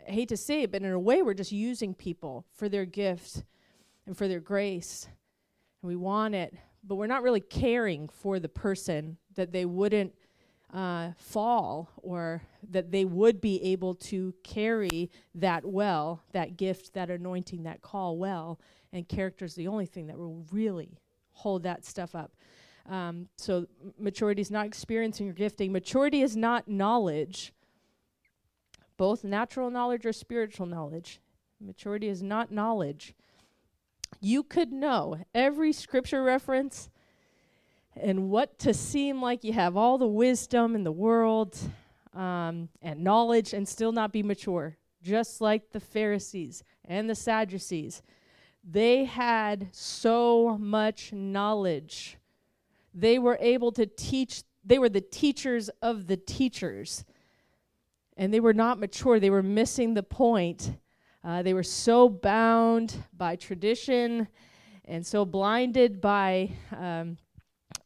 I 0.05 0.11
hate 0.11 0.29
to 0.29 0.37
say 0.37 0.63
it, 0.63 0.73
but 0.73 0.81
in 0.81 0.91
a 0.91 0.99
way 0.99 1.21
we're 1.21 1.33
just 1.33 1.53
using 1.53 1.93
people 1.93 2.45
for 2.53 2.67
their 2.67 2.85
gift 2.85 3.45
and 4.05 4.17
for 4.17 4.27
their 4.27 4.41
grace. 4.41 5.07
And 5.81 5.87
we 5.87 5.95
want 5.95 6.35
it, 6.35 6.53
but 6.83 6.95
we're 6.95 7.07
not 7.07 7.23
really 7.23 7.39
caring 7.39 8.09
for 8.09 8.41
the 8.41 8.49
person 8.49 9.15
that 9.35 9.53
they 9.53 9.63
wouldn't 9.63 10.13
uh, 10.73 11.11
fall 11.17 11.89
or 11.97 12.43
that 12.69 12.91
they 12.91 13.05
would 13.05 13.41
be 13.41 13.61
able 13.63 13.95
to 13.95 14.33
carry 14.43 15.09
that 15.33 15.65
well, 15.65 16.21
that 16.31 16.57
gift, 16.57 16.93
that 16.93 17.09
anointing, 17.09 17.63
that 17.63 17.81
call 17.81 18.17
well. 18.17 18.59
And 18.93 19.07
character 19.07 19.45
is 19.45 19.55
the 19.55 19.67
only 19.67 19.85
thing 19.85 20.07
that 20.07 20.17
will 20.17 20.45
really 20.51 20.99
hold 21.31 21.63
that 21.63 21.85
stuff 21.85 22.15
up. 22.15 22.33
Um, 22.87 23.27
so 23.37 23.67
maturity 23.99 24.41
is 24.41 24.51
not 24.51 24.65
experiencing 24.65 25.29
or 25.29 25.33
gifting. 25.33 25.71
Maturity 25.71 26.21
is 26.21 26.35
not 26.35 26.67
knowledge, 26.67 27.53
both 28.97 29.23
natural 29.23 29.69
knowledge 29.69 30.05
or 30.05 30.13
spiritual 30.13 30.65
knowledge. 30.65 31.19
Maturity 31.61 32.07
is 32.07 32.23
not 32.23 32.51
knowledge. 32.51 33.13
You 34.21 34.43
could 34.43 34.71
know 34.71 35.19
every 35.35 35.71
scripture 35.71 36.23
reference 36.23 36.89
and 38.01 38.29
what 38.29 38.57
to 38.59 38.73
seem 38.73 39.21
like 39.21 39.43
you 39.43 39.53
have 39.53 39.75
all 39.75 39.97
the 39.97 40.07
wisdom 40.07 40.75
in 40.75 40.83
the 40.83 40.91
world 40.91 41.57
um, 42.13 42.69
and 42.81 43.03
knowledge 43.03 43.53
and 43.53 43.67
still 43.67 43.91
not 43.91 44.11
be 44.11 44.23
mature, 44.23 44.77
just 45.01 45.41
like 45.41 45.71
the 45.71 45.79
Pharisees 45.79 46.63
and 46.85 47.09
the 47.09 47.15
Sadducees. 47.15 48.01
They 48.63 49.05
had 49.05 49.69
so 49.71 50.57
much 50.59 51.13
knowledge. 51.13 52.17
They 52.93 53.19
were 53.19 53.37
able 53.39 53.71
to 53.73 53.85
teach, 53.85 54.43
they 54.65 54.79
were 54.79 54.89
the 54.89 55.01
teachers 55.01 55.69
of 55.81 56.07
the 56.07 56.17
teachers. 56.17 57.05
And 58.17 58.33
they 58.33 58.39
were 58.39 58.53
not 58.53 58.79
mature, 58.79 59.19
they 59.19 59.29
were 59.29 59.43
missing 59.43 59.93
the 59.93 60.03
point. 60.03 60.73
Uh, 61.23 61.41
they 61.41 61.53
were 61.53 61.63
so 61.63 62.09
bound 62.09 62.95
by 63.15 63.35
tradition 63.35 64.27
and 64.85 65.05
so 65.05 65.23
blinded 65.25 66.01
by 66.01 66.49
um, 66.75 67.17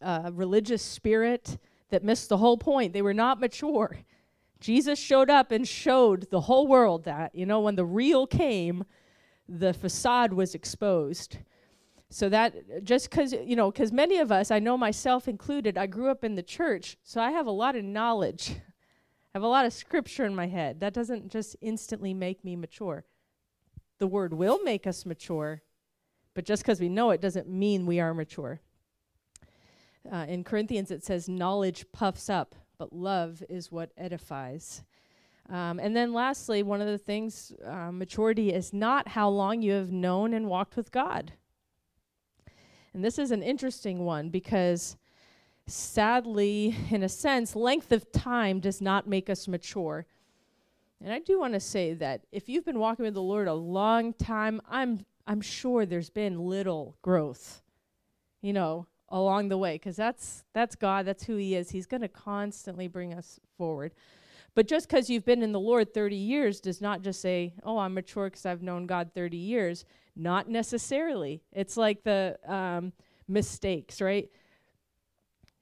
uh, 0.04 0.32
religious 0.34 0.82
spirit 0.82 1.58
that 1.90 2.04
missed 2.04 2.30
the 2.30 2.38
whole 2.38 2.58
point. 2.58 2.94
They 2.94 3.02
were 3.02 3.14
not 3.14 3.40
mature. 3.40 3.98
Jesus 4.60 4.98
showed 4.98 5.30
up 5.30 5.52
and 5.52 5.68
showed 5.68 6.30
the 6.32 6.42
whole 6.42 6.68
world 6.68 7.04
that, 7.04 7.36
you 7.36 7.46
know, 7.46 7.60
when 7.60 7.76
the 7.76 7.86
real 7.86 8.26
came, 8.26 8.86
the 9.48 9.74
facade 9.74 10.34
was 10.34 10.56
exposed. 10.56 11.38
So 12.10 12.30
that 12.30 12.84
just 12.84 13.10
because, 13.10 13.34
you 13.34 13.56
know, 13.56 13.72
because 13.72 13.92
many 13.92 14.20
of 14.20 14.32
us, 14.32 14.52
I 14.52 14.60
know 14.60 14.78
myself 14.78 15.28
included, 15.28 15.78
I 15.78 15.88
grew 15.88 16.10
up 16.10 16.24
in 16.24 16.36
the 16.36 16.44
church, 16.44 16.98
so 17.04 17.20
I 17.20 17.32
have 17.32 17.48
a 17.48 17.52
lot 17.52 17.76
of 17.76 17.84
knowledge. 17.84 18.52
I 19.36 19.40
have 19.40 19.44
a 19.44 19.48
lot 19.48 19.66
of 19.66 19.74
scripture 19.74 20.26
in 20.26 20.36
my 20.36 20.48
head. 20.48 20.80
That 20.80 20.94
doesn't 20.94 21.32
just 21.32 21.56
instantly 21.60 22.14
make 22.14 22.46
me 22.46 22.56
mature. 22.56 23.04
The 23.98 24.08
word 24.08 24.34
will 24.34 24.62
make 24.64 24.86
us 24.86 25.06
mature, 25.06 25.64
but 26.36 26.46
just 26.46 26.62
because 26.64 26.80
we 26.80 26.90
know 26.90 27.10
it 27.10 27.22
doesn't 27.22 27.50
mean 27.50 27.86
we 27.86 28.00
are 28.00 28.14
mature. 28.14 28.62
Uh, 30.12 30.26
in 30.28 30.44
Corinthians, 30.44 30.92
it 30.92 31.04
says, 31.04 31.30
knowledge 31.30 31.86
puffs 31.92 32.30
up, 32.30 32.56
but 32.78 32.94
love 32.94 33.44
is 33.50 33.72
what 33.72 33.92
edifies. 33.98 34.84
Um, 35.50 35.80
and 35.80 35.96
then, 35.96 36.14
lastly, 36.14 36.64
one 36.64 36.82
of 36.82 36.88
the 36.88 36.98
things, 36.98 37.54
uh, 37.66 37.92
maturity 37.92 38.54
is 38.54 38.74
not 38.74 39.10
how 39.10 39.30
long 39.30 39.62
you 39.62 39.74
have 39.74 39.92
known 39.92 40.34
and 40.34 40.48
walked 40.48 40.76
with 40.76 40.92
God. 40.92 41.34
And 42.94 43.04
this 43.04 43.18
is 43.18 43.32
an 43.32 43.42
interesting 43.42 44.06
one 44.06 44.30
because 44.30 44.98
sadly, 45.68 46.76
in 46.90 47.04
a 47.04 47.10
sense, 47.10 47.56
length 47.56 47.92
of 47.92 48.12
time 48.12 48.60
does 48.60 48.82
not 48.82 49.08
make 49.08 49.30
us 49.30 49.48
mature. 49.48 50.06
And 51.02 51.12
I 51.12 51.20
do 51.20 51.40
want 51.40 51.54
to 51.54 51.60
say 51.60 51.94
that 51.96 52.22
if 52.32 52.48
you've 52.48 52.66
been 52.66 52.80
walking 52.80 53.04
with 53.04 53.14
the 53.14 53.22
Lord 53.22 53.48
a 53.48 53.54
long 53.54 54.14
time, 54.14 54.62
I'm 54.70 55.06
I'm 55.26 55.42
sure 55.42 55.86
there's 55.86 56.10
been 56.10 56.48
little 56.48 56.98
growth, 57.02 57.62
you 58.42 58.52
know, 58.52 58.88
along 59.14 59.48
the 59.48 59.58
way 59.58 59.76
because 59.76 59.96
that's 59.96 60.44
that's 60.54 60.76
God, 60.76 61.06
that's 61.06 61.24
who 61.24 61.38
he 61.38 61.56
is. 61.56 61.70
He's 61.70 61.86
going 61.86 62.02
to 62.02 62.10
constantly 62.10 62.88
bring 62.88 63.14
us 63.14 63.40
forward. 63.58 63.94
But 64.56 64.68
just 64.68 64.90
because 64.90 65.10
you've 65.10 65.26
been 65.26 65.42
in 65.42 65.52
the 65.52 65.60
Lord 65.60 65.94
30 65.94 66.16
years 66.16 66.60
does 66.60 66.82
not 66.82 67.02
just 67.02 67.22
say, 67.22 67.54
"Oh, 67.64 67.78
I'm 67.78 67.94
mature 67.94 68.26
because 68.26 68.46
I've 68.46 68.64
known 68.64 68.88
God 68.88 69.12
30 69.14 69.38
years." 69.38 69.86
Not 70.16 70.50
necessarily. 70.50 71.42
It's 71.52 71.78
like 71.78 72.04
the 72.04 72.38
um, 72.46 72.94
mistakes, 73.28 74.02
right? 74.02 74.30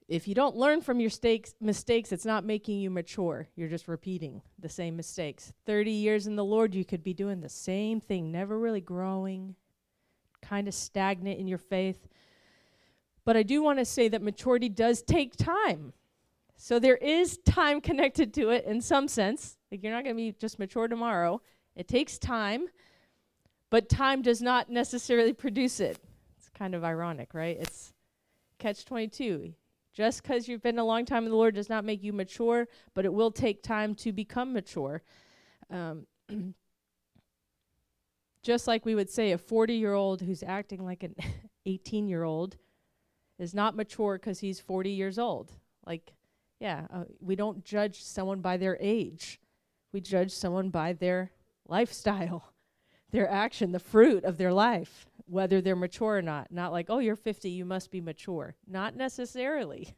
If 0.09 0.27
you 0.27 0.35
don't 0.35 0.57
learn 0.57 0.81
from 0.81 0.99
your 0.99 1.09
stakes, 1.09 1.55
mistakes, 1.61 2.11
it's 2.11 2.25
not 2.25 2.43
making 2.43 2.79
you 2.79 2.89
mature. 2.89 3.47
You're 3.55 3.69
just 3.69 3.87
repeating 3.87 4.41
the 4.59 4.67
same 4.67 4.97
mistakes. 4.97 5.53
30 5.65 5.91
years 5.91 6.27
in 6.27 6.35
the 6.35 6.43
Lord, 6.43 6.75
you 6.75 6.83
could 6.83 7.01
be 7.01 7.13
doing 7.13 7.39
the 7.39 7.47
same 7.47 8.01
thing, 8.01 8.29
never 8.29 8.59
really 8.59 8.81
growing, 8.81 9.55
kind 10.41 10.67
of 10.67 10.73
stagnant 10.73 11.39
in 11.39 11.47
your 11.47 11.57
faith. 11.57 12.09
But 13.31 13.37
I 13.37 13.43
do 13.43 13.63
want 13.63 13.79
to 13.79 13.85
say 13.85 14.09
that 14.09 14.21
maturity 14.21 14.67
does 14.67 15.01
take 15.01 15.37
time. 15.37 15.93
So 16.57 16.79
there 16.79 16.97
is 16.97 17.37
time 17.45 17.79
connected 17.79 18.33
to 18.33 18.49
it 18.49 18.65
in 18.65 18.81
some 18.81 19.07
sense. 19.07 19.57
Like 19.71 19.81
you're 19.81 19.93
not 19.93 20.03
going 20.03 20.17
to 20.17 20.21
be 20.21 20.35
just 20.37 20.59
mature 20.59 20.89
tomorrow. 20.89 21.41
It 21.77 21.87
takes 21.87 22.17
time 22.17 22.67
but 23.71 23.87
time 23.87 24.21
does 24.21 24.41
not 24.41 24.69
necessarily 24.69 25.33
produce 25.33 25.79
it. 25.79 25.97
It's 26.37 26.49
kind 26.49 26.75
of 26.75 26.83
ironic, 26.83 27.33
right? 27.33 27.57
It's 27.57 27.93
catch 28.59 28.85
22. 28.85 29.53
Just 29.93 30.21
because 30.21 30.47
you've 30.47 30.61
been 30.61 30.77
a 30.77 30.83
long 30.83 31.05
time 31.05 31.23
in 31.23 31.31
the 31.31 31.37
Lord 31.37 31.55
does 31.55 31.69
not 31.69 31.85
make 31.85 32.03
you 32.03 32.13
mature, 32.13 32.67
but 32.93 33.05
it 33.05 33.13
will 33.13 33.31
take 33.31 33.63
time 33.63 33.95
to 33.95 34.11
become 34.11 34.51
mature. 34.53 35.03
Um, 35.69 36.05
just 38.43 38.67
like 38.67 38.85
we 38.85 38.93
would 38.93 39.09
say 39.09 39.31
a 39.31 39.37
40 39.37 39.73
year 39.73 39.93
old 39.93 40.21
who's 40.21 40.43
acting 40.43 40.83
like 40.83 41.03
an 41.03 41.15
18 41.65 42.09
year 42.09 42.23
old 42.23 42.57
is 43.41 43.53
not 43.55 43.75
mature 43.75 44.17
because 44.17 44.39
he's 44.39 44.59
40 44.59 44.91
years 44.91 45.17
old. 45.17 45.51
Like, 45.85 46.13
yeah, 46.59 46.85
uh, 46.93 47.05
we 47.19 47.35
don't 47.35 47.65
judge 47.65 48.03
someone 48.03 48.39
by 48.39 48.57
their 48.57 48.77
age, 48.79 49.41
we 49.91 49.99
judge 49.99 50.31
someone 50.31 50.69
by 50.69 50.93
their 50.93 51.31
lifestyle 51.67 52.53
their 53.11 53.29
action, 53.29 53.73
the 53.73 53.79
fruit 53.79 54.23
of 54.23 54.37
their 54.37 54.53
life, 54.53 55.05
whether 55.25 55.59
they're 55.59 55.75
mature 55.75 56.17
or 56.17 56.21
not. 56.21 56.49
Not 56.49 56.71
like, 56.71 56.85
oh, 56.89 56.99
you're 56.99 57.17
50, 57.17 57.49
you 57.49 57.65
must 57.65 57.91
be 57.91 57.99
mature. 57.99 58.55
Not 58.67 58.95
necessarily, 58.95 59.93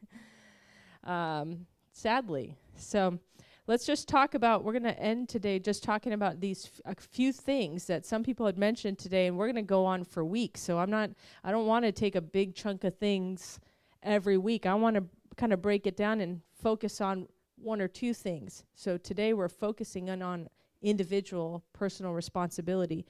um, 1.04 1.68
sadly. 1.92 2.56
So 2.76 3.20
let's 3.68 3.86
just 3.86 4.08
talk 4.08 4.34
about, 4.34 4.64
we're 4.64 4.74
going 4.74 4.84
to 4.84 5.00
end 5.00 5.30
today 5.30 5.60
just 5.60 5.84
talking 5.84 6.14
about 6.14 6.42
these 6.42 6.66
f- 6.66 6.98
a 6.98 7.02
few 7.02 7.32
things 7.32 7.86
that 7.86 8.06
some 8.06 8.24
people 8.24 8.46
had 8.46 8.58
mentioned 8.58 9.00
today, 9.00 9.28
and 9.28 9.38
we're 9.38 9.46
going 9.46 9.56
to 9.56 9.62
go 9.62 9.86
on 9.86 10.04
for 10.04 10.26
weeks. 10.26 10.62
So 10.62 10.80
I'm 10.80 10.90
not, 10.90 11.12
I 11.44 11.52
don't 11.52 11.66
want 11.66 11.86
to 11.86 11.92
take 11.92 12.16
a 12.16 12.22
big 12.22 12.56
chunk 12.56 12.84
of 12.84 12.98
things 12.98 13.60
every 14.02 14.38
week. 14.38 14.66
I 14.66 14.74
want 14.74 14.96
to 14.98 15.04
kind 15.38 15.54
of 15.54 15.62
break 15.62 15.88
it 15.88 15.96
down 15.96 16.20
and 16.20 16.42
focus 16.62 17.00
on 17.00 17.28
one 17.56 17.80
or 17.80 17.88
two 17.88 18.14
things. 18.14 18.64
So 18.76 18.98
today 18.98 19.34
we're 19.34 19.50
focusing 19.50 20.10
on, 20.10 20.22
on 20.22 20.50
individual 20.82 21.64
personal 21.72 22.14
responsibility. 22.14 23.06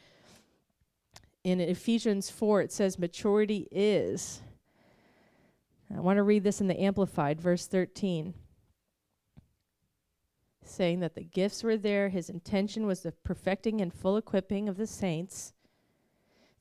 In 1.44 1.60
Ephesians 1.60 2.30
4, 2.30 2.62
it 2.62 2.72
says, 2.72 3.00
Maturity 3.00 3.68
is. 3.72 4.42
I 5.94 6.00
want 6.00 6.18
to 6.18 6.24
read 6.24 6.44
this 6.44 6.62
in 6.62 6.68
the 6.68 6.80
Amplified, 6.80 7.42
verse 7.42 7.68
13. 7.68 8.34
Saying 10.65 11.02
that 11.02 11.15
the 11.15 11.23
gifts 11.23 11.63
were 11.63 11.78
there, 11.78 12.10
his 12.10 12.30
intention 12.30 12.86
was 12.86 13.02
the 13.02 13.12
perfecting 13.12 13.82
and 13.82 13.93
full 13.93 14.17
equipping 14.17 14.69
of 14.69 14.78
the 14.78 14.88
saints, 14.88 15.54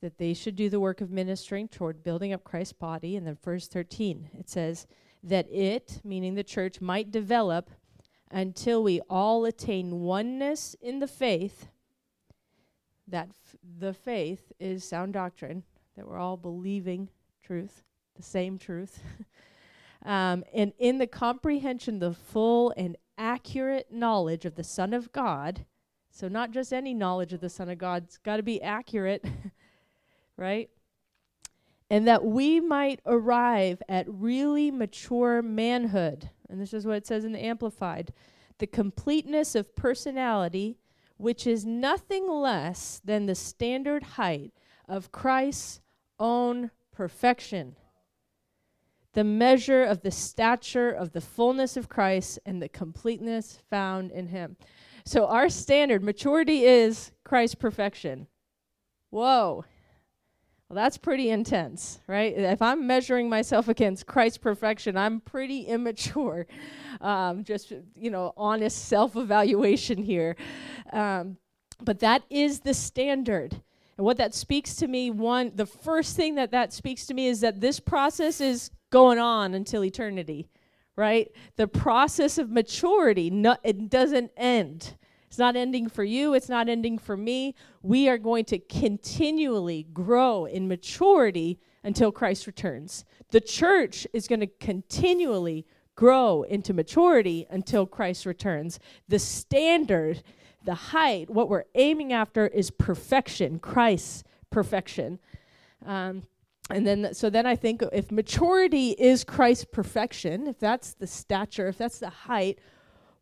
that 0.01 0.17
they 0.17 0.33
should 0.33 0.55
do 0.55 0.69
the 0.69 0.79
work 0.79 0.99
of 1.01 1.09
ministering 1.09 1.67
toward 1.67 2.03
building 2.03 2.33
up 2.33 2.43
Christ's 2.43 2.73
body. 2.73 3.15
And 3.15 3.25
then 3.25 3.37
verse 3.41 3.67
13, 3.67 4.29
it 4.37 4.49
says, 4.49 4.85
that 5.23 5.47
it, 5.49 6.01
meaning 6.03 6.35
the 6.35 6.43
church, 6.43 6.81
might 6.81 7.11
develop 7.11 7.69
until 8.29 8.83
we 8.83 8.99
all 9.09 9.45
attain 9.45 10.01
oneness 10.01 10.75
in 10.81 10.99
the 10.99 11.07
faith. 11.07 11.69
That 13.07 13.29
f- 13.29 13.55
the 13.79 13.93
faith 13.93 14.51
is 14.59 14.83
sound 14.83 15.13
doctrine, 15.13 15.63
that 15.95 16.07
we're 16.07 16.17
all 16.17 16.37
believing 16.37 17.09
truth, 17.43 17.83
the 18.15 18.23
same 18.23 18.57
truth. 18.57 19.01
um, 20.05 20.43
and 20.53 20.73
in 20.77 20.97
the 20.97 21.07
comprehension, 21.07 21.99
the 21.99 22.13
full 22.13 22.73
and 22.75 22.97
accurate 23.23 23.91
knowledge 23.91 24.45
of 24.45 24.55
the 24.55 24.63
Son 24.63 24.93
of 24.93 25.11
God. 25.11 25.65
So, 26.11 26.27
not 26.27 26.51
just 26.51 26.73
any 26.73 26.93
knowledge 26.93 27.33
of 27.33 27.41
the 27.41 27.49
Son 27.49 27.69
of 27.69 27.77
God, 27.77 28.03
it's 28.03 28.17
got 28.17 28.37
to 28.37 28.43
be 28.43 28.61
accurate, 28.61 29.25
right? 30.37 30.69
And 31.89 32.07
that 32.07 32.23
we 32.23 32.59
might 32.59 32.99
arrive 33.05 33.81
at 33.87 34.05
really 34.07 34.71
mature 34.71 35.41
manhood 35.41 36.29
and 36.53 36.61
this 36.61 36.73
is 36.73 36.85
what 36.85 36.97
it 36.97 37.07
says 37.07 37.25
in 37.25 37.31
the 37.31 37.43
Amplified 37.43 38.13
the 38.59 38.67
completeness 38.67 39.55
of 39.55 39.75
personality, 39.75 40.77
which 41.17 41.47
is 41.47 41.65
nothing 41.65 42.29
less 42.29 43.01
than 43.03 43.25
the 43.25 43.33
standard 43.33 44.03
height 44.03 44.53
of 44.87 45.11
Christ's 45.11 45.81
own 46.19 46.69
perfection. 46.91 47.75
The 49.13 49.23
measure 49.23 49.83
of 49.83 50.01
the 50.01 50.11
stature 50.11 50.89
of 50.89 51.11
the 51.11 51.21
fullness 51.21 51.77
of 51.77 51.89
Christ 51.89 52.39
and 52.45 52.61
the 52.61 52.69
completeness 52.69 53.59
found 53.69 54.11
in 54.11 54.27
Him. 54.27 54.57
So, 55.05 55.27
our 55.27 55.49
standard, 55.49 56.03
maturity 56.03 56.65
is 56.65 57.11
Christ's 57.23 57.55
perfection. 57.55 58.27
Whoa. 59.09 59.65
Well, 60.73 60.83
that's 60.83 60.97
pretty 60.97 61.29
intense, 61.29 61.99
right? 62.07 62.33
If 62.35 62.61
I'm 62.61 62.87
measuring 62.87 63.29
myself 63.29 63.67
against 63.67 64.07
Christ's 64.07 64.39
perfection, 64.39 64.97
I'm 64.97 65.19
pretty 65.19 65.61
immature. 65.61 66.47
Um, 67.01 67.43
just, 67.43 67.73
you 67.97 68.11
know, 68.11 68.33
honest 68.37 68.85
self 68.85 69.17
evaluation 69.17 70.01
here. 70.01 70.37
Um, 70.93 71.35
but 71.83 71.99
that 71.99 72.23
is 72.29 72.61
the 72.61 72.73
standard. 72.73 73.61
And 73.97 74.05
what 74.05 74.17
that 74.17 74.33
speaks 74.33 74.75
to 74.75 74.87
me, 74.87 75.11
one, 75.11 75.51
the 75.53 75.65
first 75.65 76.15
thing 76.15 76.35
that 76.35 76.51
that 76.51 76.71
speaks 76.71 77.05
to 77.07 77.13
me 77.13 77.27
is 77.27 77.41
that 77.41 77.59
this 77.59 77.79
process 77.79 78.39
is 78.39 78.71
going 78.93 79.17
on 79.17 79.55
until 79.55 79.83
eternity, 79.83 80.47
right? 80.95 81.31
The 81.55 81.67
process 81.67 82.37
of 82.37 82.51
maturity, 82.51 83.31
no, 83.31 83.57
it 83.63 83.89
doesn't 83.89 84.31
end. 84.37 84.93
It's 85.27 85.39
not 85.39 85.55
ending 85.55 85.89
for 85.89 86.03
you, 86.03 86.35
it's 86.35 86.47
not 86.47 86.69
ending 86.69 86.99
for 86.99 87.17
me. 87.17 87.55
We 87.81 88.07
are 88.07 88.19
going 88.19 88.45
to 88.45 88.59
continually 88.59 89.87
grow 89.91 90.45
in 90.45 90.67
maturity 90.67 91.59
until 91.83 92.11
Christ 92.11 92.45
returns. 92.45 93.03
The 93.31 93.41
church 93.41 94.05
is 94.13 94.27
going 94.27 94.41
to 94.41 94.47
continually 94.59 95.65
grow 95.95 96.43
into 96.43 96.71
maturity 96.71 97.47
until 97.49 97.87
Christ 97.87 98.27
returns. 98.27 98.79
The 99.07 99.17
standard, 99.17 100.21
the 100.63 100.75
height, 100.75 101.31
what 101.31 101.49
we're 101.49 101.65
aiming 101.73 102.13
after 102.13 102.45
is 102.45 102.69
perfection, 102.69 103.57
Christ's 103.57 104.23
perfection. 104.51 105.17
Um, 105.83 106.21
and 106.69 106.87
then, 106.87 107.13
so 107.13 107.29
then 107.29 107.45
I 107.45 107.55
think 107.55 107.83
if 107.91 108.11
maturity 108.11 108.91
is 108.91 109.23
Christ's 109.23 109.65
perfection, 109.65 110.47
if 110.47 110.59
that's 110.59 110.93
the 110.93 111.07
stature, 111.07 111.67
if 111.67 111.77
that's 111.77 111.99
the 111.99 112.09
height, 112.09 112.59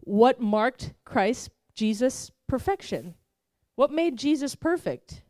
what 0.02 0.40
marked 0.40 0.94
christ 1.06 1.50
Jesus' 1.74 2.32
perfection. 2.48 3.16
What 3.76 3.92
made 3.92 4.18
Jesus 4.18 4.56
perfect? 4.56 5.24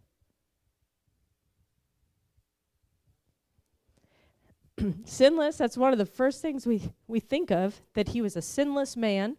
sinless, 5.06 5.58
that's 5.58 5.78
one 5.78 5.94
of 5.94 6.00
the 6.00 6.06
first 6.06 6.42
things 6.42 6.66
we, 6.66 6.92
we 7.08 7.20
think 7.20 7.52
of, 7.52 7.82
that 7.94 8.10
he 8.10 8.22
was 8.22 8.36
a 8.36 8.42
sinless 8.42 8.98
man. 8.98 9.38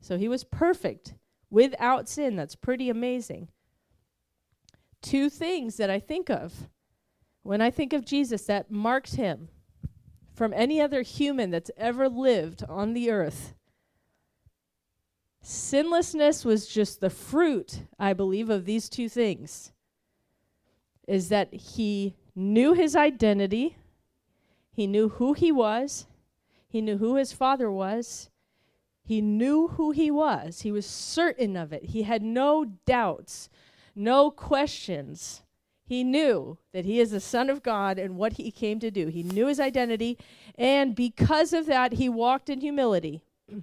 So 0.00 0.16
he 0.16 0.28
was 0.28 0.44
perfect 0.44 1.14
without 1.50 2.08
sin. 2.08 2.36
That's 2.36 2.54
pretty 2.54 2.88
amazing. 2.88 3.48
two 5.02 5.28
things 5.28 5.76
that 5.76 5.90
I 5.90 6.00
think 6.00 6.30
of 6.30 6.68
when 7.46 7.60
I 7.60 7.70
think 7.70 7.92
of 7.92 8.04
Jesus 8.04 8.44
that 8.46 8.70
marked 8.70 9.14
him 9.14 9.48
from 10.34 10.52
any 10.52 10.80
other 10.80 11.02
human 11.02 11.50
that's 11.50 11.70
ever 11.76 12.08
lived 12.08 12.62
on 12.68 12.92
the 12.92 13.10
earth. 13.10 13.54
Sinlessness 15.42 16.44
was 16.44 16.66
just 16.66 17.00
the 17.00 17.08
fruit, 17.08 17.84
I 17.98 18.12
believe, 18.12 18.50
of 18.50 18.64
these 18.64 18.88
two 18.88 19.08
things. 19.08 19.72
Is 21.06 21.28
that 21.28 21.54
he 21.54 22.16
knew 22.34 22.74
his 22.74 22.96
identity, 22.96 23.76
he 24.72 24.86
knew 24.88 25.08
who 25.08 25.32
he 25.32 25.52
was, 25.52 26.06
he 26.68 26.80
knew 26.80 26.98
who 26.98 27.14
his 27.14 27.32
father 27.32 27.70
was, 27.70 28.28
he 29.04 29.20
knew 29.20 29.68
who 29.68 29.92
he 29.92 30.10
was, 30.10 30.62
he 30.62 30.72
was 30.72 30.84
certain 30.84 31.56
of 31.56 31.72
it, 31.72 31.84
he 31.84 32.02
had 32.02 32.22
no 32.22 32.64
doubts, 32.84 33.48
no 33.94 34.32
questions. 34.32 35.44
He 35.86 36.02
knew 36.02 36.58
that 36.72 36.84
he 36.84 36.98
is 36.98 37.12
the 37.12 37.20
Son 37.20 37.48
of 37.48 37.62
God 37.62 37.96
and 37.96 38.16
what 38.16 38.34
he 38.34 38.50
came 38.50 38.80
to 38.80 38.90
do. 38.90 39.06
He 39.06 39.22
knew 39.22 39.46
his 39.46 39.60
identity, 39.60 40.18
and 40.56 40.96
because 40.96 41.52
of 41.52 41.66
that, 41.66 41.92
he 41.94 42.08
walked 42.08 42.50
in 42.50 42.60
humility. 42.60 43.22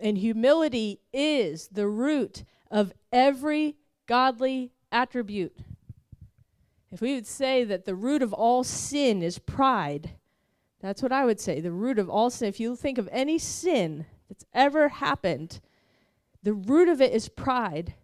and 0.00 0.18
humility 0.18 0.98
is 1.12 1.68
the 1.68 1.86
root 1.86 2.42
of 2.68 2.92
every 3.12 3.76
godly 4.06 4.72
attribute. 4.90 5.56
If 6.90 7.00
we 7.00 7.14
would 7.14 7.26
say 7.26 7.62
that 7.62 7.84
the 7.84 7.94
root 7.94 8.20
of 8.20 8.32
all 8.32 8.64
sin 8.64 9.22
is 9.22 9.38
pride, 9.38 10.10
that's 10.80 11.00
what 11.00 11.12
I 11.12 11.24
would 11.26 11.38
say. 11.38 11.60
The 11.60 11.70
root 11.70 12.00
of 12.00 12.10
all 12.10 12.30
sin, 12.30 12.48
if 12.48 12.58
you 12.58 12.74
think 12.74 12.98
of 12.98 13.08
any 13.12 13.38
sin 13.38 14.06
that's 14.28 14.44
ever 14.52 14.88
happened, 14.88 15.60
the 16.42 16.54
root 16.54 16.88
of 16.88 17.00
it 17.00 17.12
is 17.12 17.28
pride 17.28 17.94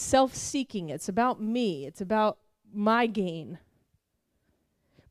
self 0.00 0.34
seeking. 0.34 0.88
It's 0.88 1.08
about 1.08 1.40
me, 1.40 1.86
it's 1.86 2.00
about 2.00 2.38
my 2.72 3.06
gain. 3.06 3.58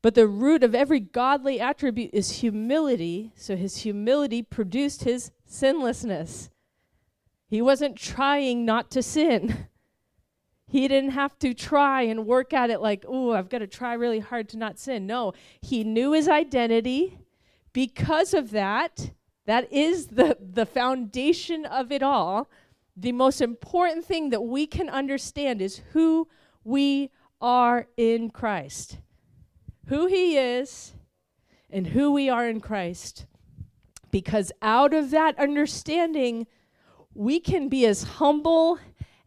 But 0.02 0.14
the 0.14 0.26
root 0.26 0.64
of 0.64 0.74
every 0.74 1.00
godly 1.00 1.60
attribute 1.60 2.10
is 2.12 2.40
humility. 2.40 3.32
So 3.36 3.54
his 3.54 3.78
humility 3.78 4.42
produced 4.42 5.04
his 5.04 5.30
sinlessness. 5.44 6.48
He 7.48 7.60
wasn't 7.60 7.96
trying 7.96 8.64
not 8.64 8.90
to 8.92 9.02
sin. 9.02 9.66
He 10.70 10.86
didn't 10.86 11.10
have 11.10 11.36
to 11.40 11.52
try 11.52 12.02
and 12.02 12.28
work 12.28 12.52
at 12.52 12.70
it 12.70 12.80
like, 12.80 13.04
oh, 13.08 13.32
I've 13.32 13.48
got 13.48 13.58
to 13.58 13.66
try 13.66 13.92
really 13.94 14.20
hard 14.20 14.48
to 14.50 14.56
not 14.56 14.78
sin. 14.78 15.04
No, 15.04 15.32
he 15.60 15.82
knew 15.82 16.12
his 16.12 16.28
identity. 16.28 17.18
Because 17.72 18.32
of 18.32 18.52
that, 18.52 19.10
that 19.46 19.72
is 19.72 20.06
the, 20.06 20.38
the 20.40 20.66
foundation 20.66 21.66
of 21.66 21.90
it 21.90 22.04
all 22.04 22.48
the 22.96 23.12
most 23.12 23.40
important 23.40 24.04
thing 24.04 24.30
that 24.30 24.42
we 24.42 24.66
can 24.66 24.88
understand 24.88 25.62
is 25.62 25.82
who 25.92 26.28
we 26.64 27.10
are 27.40 27.86
in 27.96 28.30
Christ. 28.30 28.98
Who 29.86 30.06
He 30.06 30.36
is 30.36 30.92
and 31.70 31.88
who 31.88 32.12
we 32.12 32.28
are 32.28 32.46
in 32.46 32.60
Christ. 32.60 33.26
Because 34.10 34.52
out 34.60 34.92
of 34.92 35.10
that 35.10 35.38
understanding, 35.38 36.46
we 37.14 37.40
can 37.40 37.68
be 37.68 37.86
as 37.86 38.02
humble 38.02 38.78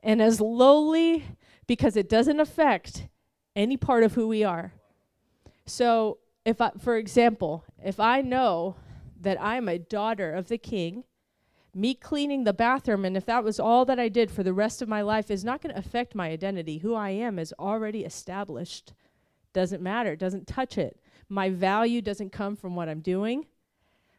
and 0.02 0.22
as 0.22 0.42
lowly 0.42 1.26
because 1.68 1.96
it 1.96 2.10
doesn't 2.10 2.40
affect 2.40 3.08
any 3.56 3.78
part 3.78 4.04
of 4.04 4.14
who 4.14 4.28
we 4.28 4.44
are. 4.44 4.74
So, 5.66 6.20
if 6.46 6.60
I, 6.60 6.72
for 6.78 6.98
example, 6.98 7.64
if 7.84 8.00
I 8.00 8.22
know 8.22 8.76
that 9.22 9.42
I'm 9.42 9.70
a 9.70 9.80
daughter 9.80 10.34
of 10.34 10.50
the 10.50 10.58
king 10.58 11.06
me 11.76 11.94
cleaning 11.94 12.44
the 12.44 12.54
bathroom, 12.54 13.06
and 13.06 13.18
if 13.18 13.26
that 13.26 13.44
was 13.44 13.60
all 13.60 13.86
that 13.86 14.00
I 14.00 14.10
did 14.10 14.30
for 14.30 14.44
the 14.44 14.54
rest 14.54 14.82
of 14.82 14.90
my 14.90 15.02
life, 15.02 15.32
is 15.32 15.44
not 15.44 15.62
going 15.62 15.74
to 15.74 15.80
affect 15.80 16.16
my 16.16 16.30
identity. 16.30 16.80
Who 16.80 16.94
I 16.94 17.10
am 17.10 17.40
is 17.40 17.54
already 17.60 18.04
established. 18.04 18.94
Doesn't 19.54 19.82
matter, 19.82 20.16
doesn't 20.16 20.48
touch 20.48 20.78
it. 20.78 21.00
My 21.30 21.50
value 21.50 22.02
doesn't 22.02 22.32
come 22.32 22.56
from 22.56 22.76
what 22.76 22.90
I'm 22.90 23.02
doing. 23.02 23.46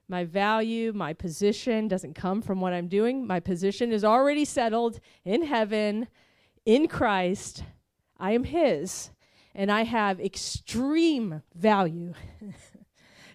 My 0.08 0.24
value, 0.24 0.92
my 0.92 1.12
position 1.12 1.88
doesn't 1.88 2.14
come 2.14 2.42
from 2.42 2.60
what 2.60 2.72
I'm 2.72 2.88
doing. 2.88 3.26
My 3.26 3.40
position 3.40 3.92
is 3.92 4.04
already 4.04 4.44
settled 4.44 5.00
in 5.24 5.44
heaven, 5.44 6.08
in 6.66 6.88
Christ. 6.88 7.64
I 8.18 8.32
am 8.32 8.44
His, 8.44 9.10
and 9.54 9.72
I 9.72 9.84
have 9.84 10.20
extreme 10.20 11.42
value. 11.54 12.14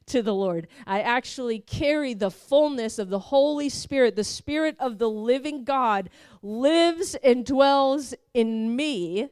to 0.10 0.22
the 0.22 0.34
Lord. 0.34 0.68
I 0.86 1.02
actually 1.02 1.60
carry 1.60 2.14
the 2.14 2.32
fullness 2.32 3.00
of 3.00 3.10
the 3.10 3.20
Holy 3.20 3.70
Spirit. 3.70 4.16
The 4.16 4.24
Spirit 4.24 4.76
of 4.80 4.98
the 4.98 5.10
living 5.10 5.64
God 5.64 6.10
lives 6.42 7.16
and 7.16 7.46
dwells 7.46 8.14
in 8.34 8.76
me. 8.76 9.30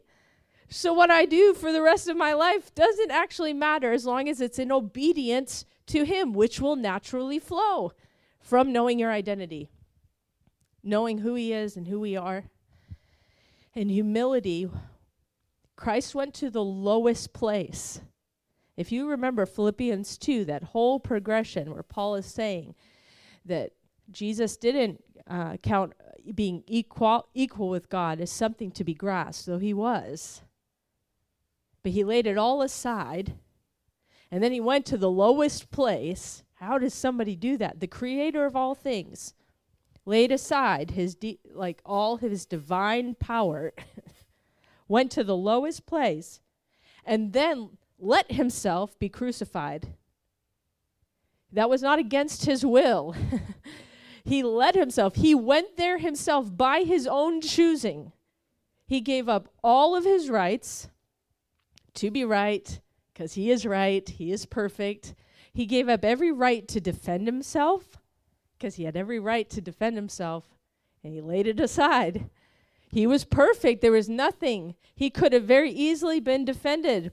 So, 0.70 0.94
what 0.94 1.12
I 1.12 1.26
do 1.26 1.54
for 1.54 1.72
the 1.72 1.82
rest 1.82 2.08
of 2.08 2.18
my 2.18 2.34
life 2.34 2.74
doesn't 2.76 3.12
actually 3.12 3.54
matter 3.54 3.92
as 3.92 4.06
long 4.06 4.28
as 4.28 4.42
it's 4.42 4.60
in 4.60 4.72
obedience 4.72 5.66
to 5.88 6.04
Him, 6.04 6.34
which 6.34 6.60
will 6.60 6.76
naturally 6.76 7.40
flow 7.40 7.94
from 8.40 8.72
knowing 8.74 9.00
your 9.00 9.12
identity, 9.12 9.70
knowing 10.84 11.20
who 11.20 11.36
He 11.36 11.54
is 11.54 11.78
and 11.78 11.88
who 11.88 12.00
we 12.00 12.18
are. 12.18 12.46
In 13.74 13.90
humility, 13.90 14.70
Christ 15.76 16.16
went 16.16 16.34
to 16.36 16.50
the 16.50 16.64
lowest 16.64 17.32
place 17.32 18.02
if 18.78 18.92
you 18.92 19.10
remember 19.10 19.48
Philippians 19.48 20.20
2, 20.20 20.46
that 20.46 20.64
whole 20.64 21.00
progression 21.00 21.74
where 21.74 21.84
Paul 21.84 22.16
is 22.16 22.28
saying 22.28 22.76
that 23.44 23.72
Jesus 24.12 24.56
didn't 24.56 25.04
uh, 25.28 25.58
count 25.58 25.94
being 26.36 26.64
equal, 26.68 27.28
equal 27.34 27.70
with 27.70 27.90
God 27.90 28.22
as 28.22 28.32
something 28.32 28.72
to 28.72 28.84
be 28.84 28.94
grasped, 28.94 29.48
though 29.48 29.58
he 29.58 29.74
was. 29.74 30.44
But 31.82 31.94
he 31.94 32.04
laid 32.04 32.28
it 32.28 32.38
all 32.38 32.62
aside, 32.62 33.34
and 34.30 34.44
then 34.44 34.52
he 34.52 34.60
went 34.60 34.86
to 34.88 34.98
the 34.98 35.10
lowest 35.10 35.72
place. 35.72 36.44
How 36.56 36.78
does 36.78 36.94
somebody 36.94 37.36
do 37.36 37.58
that? 37.58 37.80
The 37.80 37.88
creator 37.88 38.46
of 38.46 38.56
all 38.56 38.76
things 38.76 39.34
laid 40.06 40.32
aside 40.32 40.92
his 40.92 41.16
de- 41.16 41.40
like 41.54 41.82
all 41.86 42.18
his 42.18 42.46
divine 42.46 43.16
power, 43.16 43.74
went 44.88 45.12
to 45.12 45.24
the 45.24 45.36
lowest 45.36 45.86
place, 45.86 46.42
and 47.04 47.34
then 47.34 47.72
let 48.00 48.32
himself 48.32 48.98
be 49.00 49.10
crucified. 49.10 49.88
That 51.52 51.70
was 51.70 51.82
not 51.82 52.00
against 52.00 52.46
his 52.46 52.66
will. 52.66 53.16
he 54.24 54.44
let 54.44 54.76
himself, 54.76 55.16
he 55.16 55.34
went 55.34 55.78
there 55.78 55.98
himself 55.98 56.56
by 56.56 56.82
his 56.82 57.08
own 57.08 57.42
choosing. 57.42 58.12
He 58.86 59.02
gave 59.02 59.28
up 59.28 59.50
all 59.64 59.96
of 59.96 60.04
his 60.04 60.30
rights 60.30 60.90
to 61.96 62.12
be 62.12 62.24
right, 62.24 62.80
because 63.14 63.34
he 63.34 63.50
is 63.50 63.66
right, 63.66 64.08
he 64.08 64.32
is 64.32 64.46
perfect. 64.46 65.16
He 65.52 65.66
gave 65.66 65.90
up 65.90 66.06
every 66.06 66.32
right 66.32 66.68
to 66.68 66.80
defend 66.80 67.26
himself, 67.26 67.98
because 68.58 68.76
he 68.76 68.84
had 68.84 68.96
every 68.96 69.20
right 69.20 69.50
to 69.50 69.62
defend 69.62 69.96
himself, 69.96 70.46
and 71.04 71.14
he 71.14 71.22
laid 71.22 71.48
it 71.48 71.60
aside. 71.60 72.30
He 72.92 73.08
was 73.08 73.26
perfect. 73.26 73.82
There 73.82 73.92
was 73.92 74.08
nothing. 74.08 74.76
He 74.96 75.10
could 75.10 75.34
have 75.34 75.44
very 75.44 75.72
easily 75.72 76.20
been 76.20 76.46
defended 76.46 77.12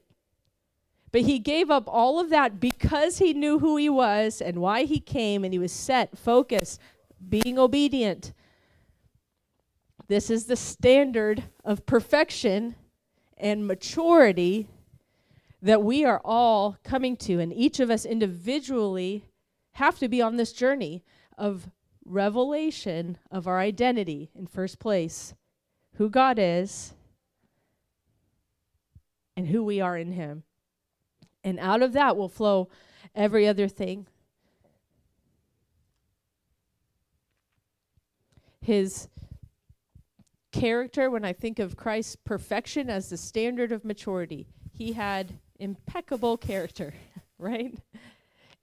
but 1.14 1.22
he 1.22 1.38
gave 1.38 1.70
up 1.70 1.84
all 1.86 2.18
of 2.18 2.30
that 2.30 2.58
because 2.58 3.18
he 3.18 3.32
knew 3.32 3.60
who 3.60 3.76
he 3.76 3.88
was 3.88 4.40
and 4.40 4.58
why 4.58 4.82
he 4.82 4.98
came, 4.98 5.44
and 5.44 5.54
he 5.54 5.60
was 5.60 5.70
set, 5.70 6.18
focused, 6.18 6.80
being 7.28 7.56
obedient. 7.56 8.32
This 10.08 10.28
is 10.28 10.46
the 10.46 10.56
standard 10.56 11.44
of 11.64 11.86
perfection 11.86 12.74
and 13.36 13.64
maturity 13.64 14.66
that 15.62 15.84
we 15.84 16.04
are 16.04 16.20
all 16.24 16.78
coming 16.82 17.16
to, 17.18 17.38
and 17.38 17.52
each 17.52 17.78
of 17.78 17.90
us 17.92 18.04
individually 18.04 19.24
have 19.74 20.00
to 20.00 20.08
be 20.08 20.20
on 20.20 20.36
this 20.36 20.52
journey 20.52 21.04
of 21.38 21.70
revelation 22.04 23.18
of 23.30 23.46
our 23.46 23.60
identity 23.60 24.32
in 24.34 24.48
first 24.48 24.80
place, 24.80 25.32
who 25.94 26.10
God 26.10 26.40
is, 26.40 26.92
and 29.36 29.46
who 29.46 29.62
we 29.62 29.80
are 29.80 29.96
in 29.96 30.10
Him. 30.10 30.42
And 31.44 31.60
out 31.60 31.82
of 31.82 31.92
that 31.92 32.16
will 32.16 32.28
flow 32.28 32.68
every 33.14 33.46
other 33.46 33.68
thing. 33.68 34.06
His 38.60 39.08
character, 40.50 41.10
when 41.10 41.24
I 41.24 41.34
think 41.34 41.58
of 41.58 41.76
Christ's 41.76 42.16
perfection 42.16 42.88
as 42.88 43.10
the 43.10 43.18
standard 43.18 43.70
of 43.70 43.84
maturity, 43.84 44.46
he 44.72 44.94
had 44.94 45.34
impeccable 45.58 46.38
character, 46.38 46.94
right? 47.38 47.78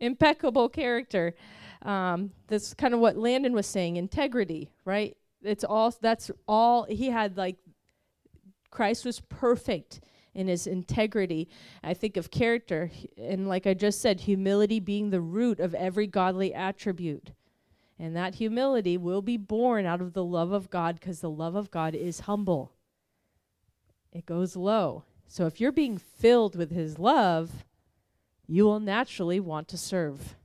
impeccable 0.02 0.68
character. 0.68 1.34
Um, 1.84 2.32
that's 2.48 2.74
kind 2.74 2.94
of 2.94 3.00
what 3.00 3.16
Landon 3.16 3.54
was 3.54 3.68
saying 3.68 3.96
integrity, 3.96 4.72
right? 4.84 5.16
It's 5.44 5.64
all, 5.64 5.94
that's 6.02 6.30
all, 6.48 6.84
he 6.84 7.10
had 7.10 7.38
like, 7.38 7.58
Christ 8.70 9.06
was 9.06 9.20
perfect 9.22 10.02
in 10.34 10.48
his 10.48 10.68
integrity. 10.68 11.50
I 11.84 11.94
think 11.94 12.18
of 12.18 12.32
character, 12.32 12.92
and 13.18 13.48
like 13.48 13.68
I 13.68 13.74
just 13.74 14.02
said, 14.02 14.22
humility 14.22 14.80
being 14.80 15.10
the 15.10 15.22
root 15.22 15.60
of 15.60 15.74
every 15.76 16.08
godly 16.08 16.54
attribute. 16.54 17.32
And 18.00 18.16
that 18.16 18.36
humility 18.36 18.98
will 18.98 19.22
be 19.22 19.38
born 19.38 19.86
out 19.86 20.02
of 20.02 20.14
the 20.14 20.24
love 20.24 20.52
of 20.52 20.70
God 20.70 20.96
because 21.00 21.20
the 21.20 21.30
love 21.30 21.56
of 21.56 21.70
God 21.70 21.94
is 21.94 22.22
humble. 22.22 22.74
it 24.12 24.26
goes 24.26 24.56
low. 24.56 25.04
So 25.28 25.46
if 25.46 25.62
you're 25.62 25.72
being 25.72 25.98
filled 25.98 26.56
with 26.56 26.72
His 26.72 27.00
love, 27.00 27.66
you 28.48 28.66
will 28.66 28.82
naturally 28.82 29.40
want 29.40 29.68
to 29.70 29.78
serve. 29.78 30.36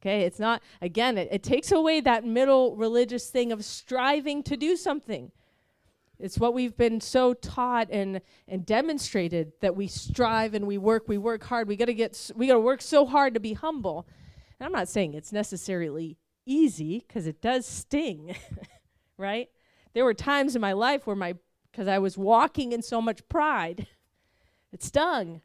Okay, 0.00 0.20
it's 0.22 0.38
not, 0.38 0.62
again, 0.80 1.18
it, 1.18 1.28
it 1.32 1.42
takes 1.42 1.72
away 1.72 2.00
that 2.00 2.24
middle 2.24 2.76
religious 2.76 3.30
thing 3.30 3.50
of 3.50 3.64
striving 3.64 4.44
to 4.44 4.56
do 4.56 4.76
something. 4.76 5.32
It's 6.18 6.38
what 6.38 6.54
we've 6.54 6.76
been 6.76 7.00
so 7.00 7.34
taught 7.34 7.88
and, 7.90 8.20
and 8.48 8.64
demonstrated 8.64 9.52
that 9.60 9.76
we 9.76 9.86
strive 9.86 10.54
and 10.54 10.66
we 10.66 10.78
work, 10.78 11.08
we 11.08 11.18
work 11.18 11.44
hard. 11.44 11.68
We 11.68 11.76
got 11.76 11.86
to 11.86 11.94
get 11.94 12.30
we 12.34 12.46
got 12.46 12.54
to 12.54 12.60
work 12.60 12.80
so 12.80 13.04
hard 13.04 13.34
to 13.34 13.40
be 13.40 13.52
humble. 13.52 14.06
And 14.58 14.66
I'm 14.66 14.72
not 14.72 14.88
saying 14.88 15.14
it's 15.14 15.32
necessarily 15.32 16.16
easy 16.46 17.04
because 17.06 17.26
it 17.26 17.42
does 17.42 17.66
sting, 17.66 18.34
right? 19.18 19.50
There 19.92 20.04
were 20.04 20.14
times 20.14 20.54
in 20.54 20.60
my 20.60 20.72
life 20.72 21.06
where 21.06 21.16
my 21.16 21.34
because 21.70 21.88
I 21.88 21.98
was 21.98 22.16
walking 22.16 22.72
in 22.72 22.80
so 22.80 23.02
much 23.02 23.28
pride, 23.28 23.86
it 24.72 24.82
stung. 24.82 25.42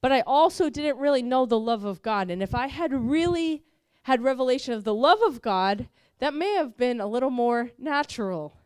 But 0.00 0.12
I 0.12 0.20
also 0.20 0.70
didn't 0.70 0.98
really 0.98 1.22
know 1.22 1.44
the 1.44 1.58
love 1.58 1.84
of 1.84 2.02
God. 2.02 2.30
And 2.30 2.40
if 2.40 2.54
I 2.54 2.68
had 2.68 2.92
really 2.92 3.64
had 4.02 4.22
revelation 4.22 4.72
of 4.72 4.84
the 4.84 4.94
love 4.94 5.20
of 5.22 5.42
God, 5.42 5.88
that 6.20 6.34
may 6.34 6.54
have 6.54 6.76
been 6.76 7.00
a 7.00 7.06
little 7.06 7.30
more 7.30 7.70
natural. 7.78 8.57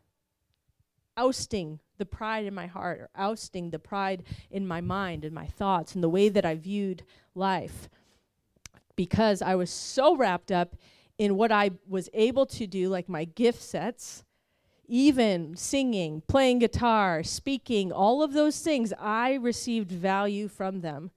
Ousting 1.17 1.81
the 1.99 2.07
pride 2.07 2.47
in 2.47 2.55
my 2.55 2.67
heart, 2.67 3.01
or 3.01 3.09
ousting 3.15 3.71
the 3.71 3.79
pride 3.79 4.23
in 4.51 4.67
my 4.67 4.81
mind 4.81 5.25
and 5.25 5.35
my 5.35 5.47
thoughts 5.47 5.95
and 5.95 6.03
the 6.03 6.09
way 6.09 6.29
that 6.29 6.45
I 6.45 6.55
viewed 6.55 7.05
life. 7.35 7.89
Because 8.97 9.43
I 9.43 9.55
was 9.55 9.71
so 9.71 10.17
wrapped 10.17 10.51
up 10.51 10.77
in 11.19 11.37
what 11.37 11.53
I 11.53 11.71
was 11.87 12.09
able 12.15 12.47
to 12.47 12.67
do, 12.67 12.89
like 12.89 13.09
my 13.09 13.25
gift 13.25 13.63
sets, 13.63 14.25
even 14.87 15.57
singing, 15.57 16.23
playing 16.27 16.59
guitar, 16.59 17.23
speaking, 17.23 17.93
all 17.93 18.23
of 18.23 18.33
those 18.33 18.61
things, 18.61 18.93
I 18.99 19.35
received 19.35 19.91
value 19.91 20.49
from 20.49 20.81
them. 20.81 21.11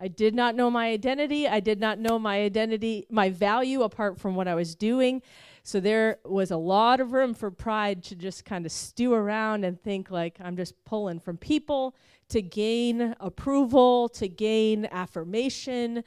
I 0.00 0.08
did 0.08 0.34
not 0.34 0.56
know 0.56 0.70
my 0.70 0.88
identity. 0.88 1.46
I 1.46 1.60
did 1.60 1.78
not 1.78 1.98
know 1.98 2.18
my 2.18 2.40
identity, 2.40 3.06
my 3.10 3.30
value 3.30 3.82
apart 3.82 4.18
from 4.18 4.34
what 4.34 4.48
I 4.48 4.54
was 4.54 4.74
doing. 4.74 5.22
So 5.62 5.78
there 5.78 6.18
was 6.24 6.50
a 6.50 6.56
lot 6.56 7.00
of 7.00 7.12
room 7.12 7.34
for 7.34 7.50
pride 7.50 8.02
to 8.04 8.16
just 8.16 8.44
kind 8.44 8.66
of 8.66 8.72
stew 8.72 9.14
around 9.14 9.64
and 9.64 9.80
think 9.80 10.10
like 10.10 10.36
I'm 10.40 10.56
just 10.56 10.74
pulling 10.84 11.20
from 11.20 11.36
people 11.36 11.94
to 12.30 12.42
gain 12.42 13.14
approval, 13.20 14.08
to 14.10 14.28
gain 14.28 14.88
affirmation, 14.90 16.02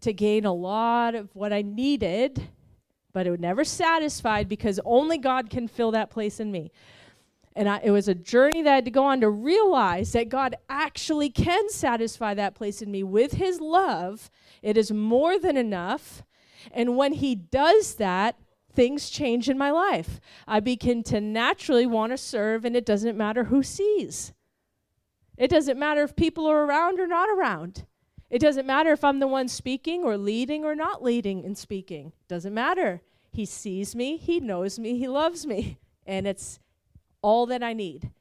to 0.00 0.12
gain 0.12 0.44
a 0.44 0.52
lot 0.52 1.14
of 1.14 1.34
what 1.34 1.52
I 1.52 1.62
needed 1.62 2.48
but 3.12 3.26
it 3.26 3.30
was 3.30 3.40
never 3.40 3.64
satisfied 3.64 4.48
because 4.48 4.78
only 4.84 5.18
God 5.18 5.50
can 5.50 5.66
fill 5.66 5.90
that 5.92 6.10
place 6.10 6.40
in 6.40 6.52
me. 6.52 6.70
And 7.56 7.68
I, 7.68 7.80
it 7.82 7.90
was 7.90 8.06
a 8.06 8.14
journey 8.14 8.62
that 8.62 8.70
I 8.70 8.74
had 8.76 8.84
to 8.84 8.90
go 8.92 9.04
on 9.04 9.20
to 9.22 9.28
realize 9.28 10.12
that 10.12 10.28
God 10.28 10.54
actually 10.68 11.28
can 11.28 11.68
satisfy 11.70 12.34
that 12.34 12.54
place 12.54 12.80
in 12.82 12.90
me 12.90 13.02
with 13.02 13.32
His 13.32 13.60
love. 13.60 14.30
It 14.62 14.76
is 14.76 14.92
more 14.92 15.38
than 15.38 15.56
enough. 15.56 16.22
And 16.70 16.96
when 16.96 17.14
He 17.14 17.34
does 17.34 17.94
that, 17.94 18.38
things 18.78 19.10
change 19.10 19.48
in 19.48 19.58
my 19.58 19.72
life. 19.72 20.20
I 20.46 20.60
begin 20.60 21.02
to 21.04 21.20
naturally 21.20 21.84
want 21.84 22.12
to 22.12 22.16
serve, 22.16 22.64
and 22.64 22.76
it 22.76 22.86
doesn't 22.86 23.18
matter 23.18 23.44
who 23.44 23.60
sees. 23.64 24.32
It 25.36 25.48
doesn't 25.50 25.80
matter 25.80 26.04
if 26.04 26.14
people 26.14 26.46
are 26.46 26.64
around 26.64 27.00
or 27.00 27.08
not 27.08 27.28
around. 27.28 27.86
It 28.30 28.38
doesn't 28.38 28.68
matter 28.68 28.92
if 28.92 29.02
I'm 29.02 29.18
the 29.18 29.26
one 29.26 29.48
speaking 29.48 30.04
or 30.04 30.16
leading 30.16 30.64
or 30.64 30.76
not 30.76 31.02
leading 31.02 31.42
in 31.42 31.56
speaking. 31.56 32.12
Doesn't 32.28 32.54
matter. 32.54 33.02
He 33.32 33.44
sees 33.46 33.96
me, 33.96 34.16
He 34.16 34.38
knows 34.38 34.78
me, 34.78 34.96
He 34.96 35.08
loves 35.08 35.44
me. 35.44 35.80
And 36.06 36.28
it's 36.28 36.60
all 37.20 37.46
that 37.46 37.64
I 37.64 37.72
need. 37.72 38.12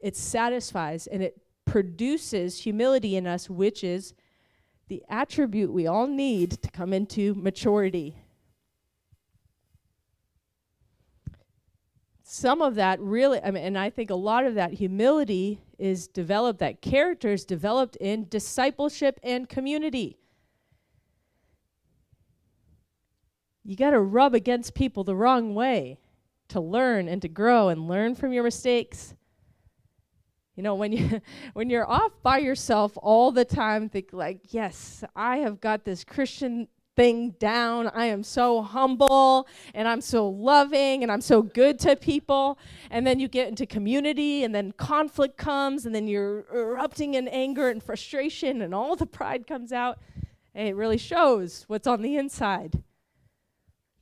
It 0.00 0.16
satisfies 0.16 1.06
and 1.06 1.22
it 1.22 1.42
produces 1.66 2.60
humility 2.60 3.16
in 3.16 3.26
us, 3.26 3.50
which 3.50 3.84
is 3.84 4.14
the 4.88 5.02
attribute 5.10 5.74
we 5.74 5.86
all 5.86 6.06
need 6.06 6.62
to 6.62 6.70
come 6.70 6.94
into 6.94 7.34
maturity. 7.34 8.16
Some 12.36 12.60
of 12.62 12.74
that 12.74 13.00
really, 13.00 13.40
I 13.42 13.50
mean, 13.50 13.64
and 13.64 13.78
I 13.78 13.90
think 13.90 14.10
a 14.10 14.14
lot 14.14 14.44
of 14.44 14.54
that 14.54 14.74
humility 14.74 15.60
is 15.78 16.06
developed, 16.06 16.58
that 16.60 16.82
character 16.82 17.32
is 17.32 17.44
developed 17.44 17.96
in 17.96 18.28
discipleship 18.28 19.18
and 19.22 19.48
community. 19.48 20.18
you 23.66 23.74
got 23.74 23.90
to 23.90 24.00
rub 24.00 24.34
against 24.34 24.74
people 24.74 25.02
the 25.02 25.16
wrong 25.16 25.54
way 25.54 25.98
to 26.48 26.60
learn 26.60 27.08
and 27.08 27.20
to 27.22 27.28
grow 27.28 27.68
and 27.68 27.88
learn 27.88 28.14
from 28.14 28.32
your 28.32 28.44
mistakes. 28.44 29.12
You 30.54 30.62
know, 30.62 30.76
when 30.76 30.92
you 30.92 31.20
when 31.52 31.68
you're 31.68 31.88
off 31.88 32.12
by 32.22 32.38
yourself 32.38 32.96
all 32.96 33.32
the 33.32 33.44
time, 33.44 33.88
think 33.88 34.10
like, 34.12 34.40
yes, 34.50 35.02
I 35.16 35.38
have 35.38 35.60
got 35.60 35.84
this 35.84 36.04
Christian 36.04 36.68
thing 36.96 37.30
down. 37.38 37.88
I 37.88 38.06
am 38.06 38.22
so 38.22 38.62
humble 38.62 39.46
and 39.74 39.86
I'm 39.86 40.00
so 40.00 40.28
loving 40.28 41.02
and 41.02 41.12
I'm 41.12 41.20
so 41.20 41.42
good 41.42 41.78
to 41.80 41.94
people. 41.94 42.58
And 42.90 43.06
then 43.06 43.20
you 43.20 43.28
get 43.28 43.48
into 43.48 43.66
community 43.66 44.42
and 44.42 44.54
then 44.54 44.72
conflict 44.72 45.36
comes 45.36 45.86
and 45.86 45.94
then 45.94 46.08
you're 46.08 46.46
erupting 46.52 47.14
in 47.14 47.28
anger 47.28 47.68
and 47.68 47.82
frustration 47.82 48.62
and 48.62 48.74
all 48.74 48.96
the 48.96 49.06
pride 49.06 49.46
comes 49.46 49.72
out. 49.72 49.98
And 50.54 50.66
it 50.66 50.74
really 50.74 50.98
shows 50.98 51.64
what's 51.68 51.86
on 51.86 52.00
the 52.00 52.16
inside. 52.16 52.82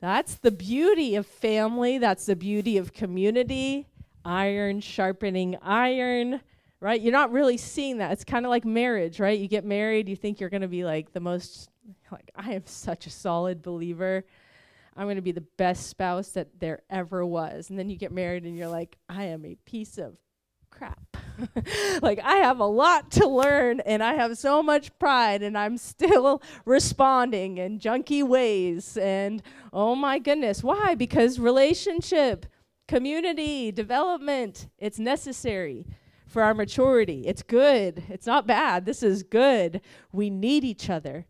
That's 0.00 0.36
the 0.36 0.52
beauty 0.52 1.16
of 1.16 1.26
family. 1.26 1.98
That's 1.98 2.26
the 2.26 2.36
beauty 2.36 2.76
of 2.78 2.92
community. 2.92 3.88
Iron 4.24 4.80
sharpening 4.80 5.56
iron, 5.60 6.40
right? 6.80 7.00
You're 7.00 7.12
not 7.12 7.32
really 7.32 7.56
seeing 7.56 7.98
that. 7.98 8.12
It's 8.12 8.24
kind 8.24 8.46
of 8.46 8.50
like 8.50 8.64
marriage, 8.64 9.18
right? 9.18 9.38
You 9.38 9.48
get 9.48 9.64
married, 9.64 10.08
you 10.08 10.16
think 10.16 10.40
you're 10.40 10.50
going 10.50 10.62
to 10.62 10.68
be 10.68 10.84
like 10.84 11.12
the 11.12 11.20
most, 11.20 11.70
like, 12.10 12.30
I 12.34 12.52
am 12.52 12.66
such 12.66 13.06
a 13.06 13.10
solid 13.10 13.62
believer. 13.62 14.24
I'm 14.96 15.06
going 15.06 15.16
to 15.16 15.22
be 15.22 15.32
the 15.32 15.40
best 15.40 15.88
spouse 15.88 16.28
that 16.30 16.60
there 16.60 16.82
ever 16.88 17.26
was. 17.26 17.70
And 17.70 17.78
then 17.78 17.90
you 17.90 17.96
get 17.96 18.12
married 18.12 18.44
and 18.44 18.56
you're 18.56 18.68
like, 18.68 18.96
I 19.08 19.24
am 19.24 19.44
a 19.44 19.56
piece 19.64 19.98
of 19.98 20.16
crap. 20.70 21.16
like 22.02 22.20
I 22.22 22.36
have 22.36 22.60
a 22.60 22.66
lot 22.66 23.10
to 23.12 23.26
learn 23.26 23.80
and 23.80 24.02
I 24.02 24.14
have 24.14 24.38
so 24.38 24.62
much 24.62 24.96
pride 24.98 25.42
and 25.42 25.58
I'm 25.58 25.78
still 25.78 26.42
responding 26.64 27.58
in 27.58 27.78
junky 27.78 28.22
ways 28.22 28.96
and 28.96 29.42
oh 29.72 29.94
my 29.94 30.18
goodness, 30.18 30.62
why? 30.62 30.94
Because 30.94 31.38
relationship, 31.38 32.46
community, 32.86 33.72
development, 33.72 34.68
it's 34.78 34.98
necessary 34.98 35.86
for 36.26 36.42
our 36.42 36.54
maturity. 36.54 37.24
It's 37.26 37.42
good. 37.42 38.04
It's 38.08 38.26
not 38.26 38.46
bad. 38.46 38.86
This 38.86 39.02
is 39.02 39.22
good. 39.22 39.80
We 40.12 40.30
need 40.30 40.64
each 40.64 40.90
other. 40.90 41.26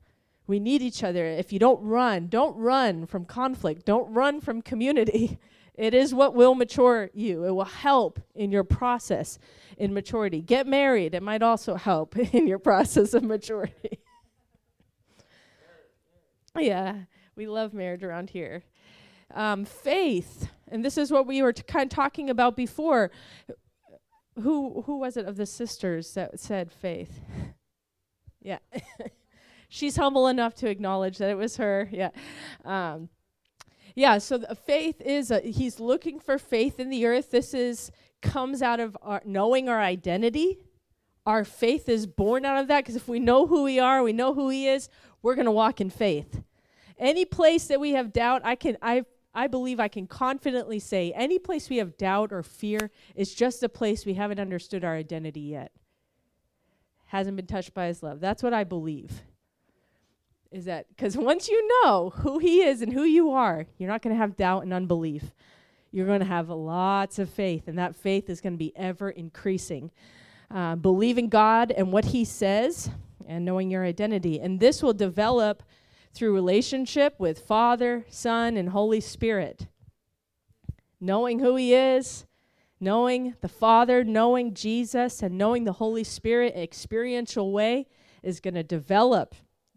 We 0.47 0.61
need 0.61 0.83
each 0.83 1.03
other. 1.03 1.25
If 1.25 1.53
you 1.53 1.59
don't 1.59 1.83
run, 1.83 2.29
don't 2.29 2.57
run 2.57 3.07
from 3.07 3.25
conflict. 3.25 3.85
Don't 3.85 4.13
run 4.13 4.41
from 4.41 4.63
community. 4.63 5.39
It 5.77 5.93
is 5.93 6.15
what 6.15 6.37
will 6.37 6.55
mature 6.55 7.11
you. 7.15 7.45
It 7.45 7.51
will 7.51 7.65
help 7.65 8.21
in 8.35 8.53
your 8.53 8.63
process 8.63 9.41
in 9.77 9.93
maturity. 9.93 10.41
Get 10.41 10.67
married, 10.67 11.15
it 11.15 11.23
might 11.23 11.43
also 11.43 11.75
help 11.75 12.17
in 12.35 12.47
your 12.47 12.61
process 12.61 13.13
of 13.13 13.25
maturity. 13.25 13.99
yeah, 16.59 16.99
we 17.35 17.49
love 17.49 17.75
marriage 17.75 18.05
around 18.05 18.31
here. 18.31 18.63
Um, 19.35 19.65
faith, 19.65 20.49
and 20.69 20.85
this 20.85 20.97
is 20.97 21.11
what 21.11 21.27
we 21.27 21.43
were 21.43 21.53
t- 21.53 21.65
kind 21.65 21.91
of 21.91 21.97
talking 21.97 22.31
about 22.31 22.57
before. 22.57 23.11
Who 24.41 24.83
who 24.83 24.99
was 24.99 25.17
it 25.17 25.27
of 25.27 25.37
the 25.37 25.47
sisters 25.47 26.15
that 26.15 26.39
said 26.39 26.71
faith? 26.71 27.21
yeah. 28.41 28.59
She's 29.75 29.97
humble 29.97 30.29
enough 30.29 30.55
to 30.57 30.69
acknowledge 30.71 31.19
that 31.19 31.31
it 31.31 31.37
was 31.37 31.57
her. 31.57 31.89
Yeah. 31.95 32.11
Um, 32.65 33.09
yeah, 33.97 34.19
so 34.19 34.41
faith 34.67 35.01
is, 35.01 35.33
a, 35.33 35.41
he's 35.41 35.81
looking 35.81 36.21
for 36.21 36.39
faith 36.39 36.79
in 36.79 36.91
the 36.91 37.07
earth. 37.07 37.33
This 37.33 37.55
is, 37.55 37.91
comes 38.23 38.63
out 38.63 38.79
of 38.79 38.97
our 39.03 39.21
knowing 39.25 39.69
our 39.69 39.81
identity. 39.81 40.59
Our 41.27 41.45
faith 41.45 41.89
is 41.89 42.07
born 42.07 42.45
out 42.45 42.61
of 42.61 42.69
that 42.69 42.85
because 42.85 42.95
if 42.95 43.09
we 43.09 43.19
know 43.19 43.49
who 43.49 43.65
we 43.65 43.81
are, 43.81 44.03
we 44.03 44.13
know 44.13 44.33
who 44.33 44.49
he 44.49 44.69
is, 44.69 44.89
we're 45.23 45.35
going 45.35 45.47
to 45.47 45.51
walk 45.51 45.81
in 45.81 45.91
faith. 45.91 46.43
Any 46.97 47.25
place 47.25 47.67
that 47.67 47.81
we 47.81 47.93
have 47.93 48.13
doubt, 48.13 48.43
I 48.45 48.55
can, 48.55 48.77
I, 48.81 49.05
I 49.35 49.49
believe 49.49 49.81
I 49.81 49.89
can 49.89 50.07
confidently 50.07 50.79
say 50.79 51.13
any 51.17 51.41
place 51.41 51.69
we 51.69 51.79
have 51.79 51.97
doubt 51.97 52.33
or 52.33 52.45
fear 52.45 52.91
is 53.17 53.35
just 53.35 53.63
a 53.65 53.69
place 53.69 54.07
we 54.07 54.15
haven't 54.15 54.39
understood 54.39 54.85
our 54.85 54.95
identity 54.95 55.41
yet. 55.41 55.73
Hasn't 57.07 57.37
been 57.37 57.47
touched 57.47 57.75
by 57.75 57.87
his 57.87 58.05
love. 58.05 58.21
That's 58.21 58.43
what 58.43 58.55
I 58.55 58.63
believe 58.63 59.23
is 60.55 60.67
that 60.67 60.87
because 60.89 61.17
once 61.17 61.49
you 61.49 61.69
know 61.83 62.11
who 62.11 62.39
he 62.39 62.63
is 62.63 62.81
and 62.81 62.93
who 62.93 63.03
you 63.03 63.31
are, 63.31 63.67
you're 63.77 63.91
not 63.91 64.03
going 64.03 64.15
to 64.15 64.21
have 64.21 64.37
doubt 64.37 64.63
and 64.63 64.73
unbelief. 64.73 65.33
You're 65.91 66.07
going 66.07 66.21
to 66.21 66.27
have 66.27 66.49
lots 66.49 67.19
of 67.19 67.29
faith, 67.29 67.69
and 67.69 67.79
that 67.79 67.95
faith 67.95 68.29
is 68.31 68.41
going 68.41 68.55
to 68.55 68.59
be 68.59 68.73
ever 68.77 69.11
increasing. 69.11 69.91
Uh, 70.51 70.77
believing 70.77 71.29
God 71.29 71.73
and 71.73 71.93
what 71.93 72.07
he 72.07 72.25
says 72.25 72.91
and 73.27 73.45
knowing 73.45 73.71
your 73.71 73.85
identity. 73.85 74.41
And 74.41 74.61
this 74.61 74.83
will 74.83 74.93
develop 74.93 75.63
through 76.13 76.35
relationship 76.35 77.15
with 77.19 77.41
Father, 77.41 78.05
Son, 78.09 78.57
and 78.57 78.69
Holy 78.69 79.01
Spirit. 79.01 79.67
Knowing 81.01 81.41
who 81.41 81.57
he 81.57 81.75
is, 81.75 82.27
Knowing 82.81 83.35
the 83.41 83.49
Father, 83.49 84.05
knowing 84.05 84.53
Jesus, 84.53 85.23
and 85.23 85.39
knowing 85.39 85.65
the 85.65 85.73
Holy 85.73 86.05
Spirit, 86.05 86.55
experiential 86.55 87.51
way, 87.51 87.87
is 88.23 88.41
going 88.41 88.55
to 88.55 88.63
develop 88.63 89.35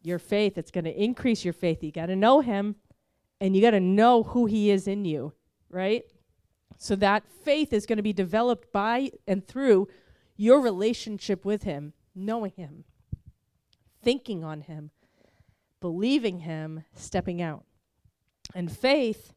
your 0.08 0.20
faith. 0.20 0.58
It's 0.58 0.72
going 0.72 0.86
to 0.86 1.04
increase 1.04 1.44
your 1.44 1.54
faith. 1.54 1.84
You 1.84 1.92
got 1.92 2.08
to 2.08 2.16
know 2.16 2.40
Him, 2.40 2.76
and 3.40 3.56
you 3.56 3.62
got 3.62 3.72
to 3.72 3.80
know 3.80 4.24
who 4.24 4.46
He 4.46 4.72
is 4.72 4.88
in 4.88 5.06
you, 5.06 5.34
right? 5.70 6.04
So 6.78 6.96
that 6.96 7.24
faith 7.44 7.74
is 7.74 7.86
going 7.86 7.98
to 7.98 8.04
be 8.04 8.14
developed 8.14 8.72
by 8.72 9.12
and 9.28 9.46
through 9.46 9.88
your 10.36 10.62
relationship 10.62 11.44
with 11.44 11.64
Him, 11.64 11.94
knowing 12.16 12.54
Him, 12.56 12.86
thinking 14.02 14.44
on 14.44 14.62
Him, 14.62 14.92
believing 15.82 16.40
Him, 16.40 16.84
stepping 16.96 17.42
out. 17.42 17.66
And 18.56 18.72
faith, 18.72 19.34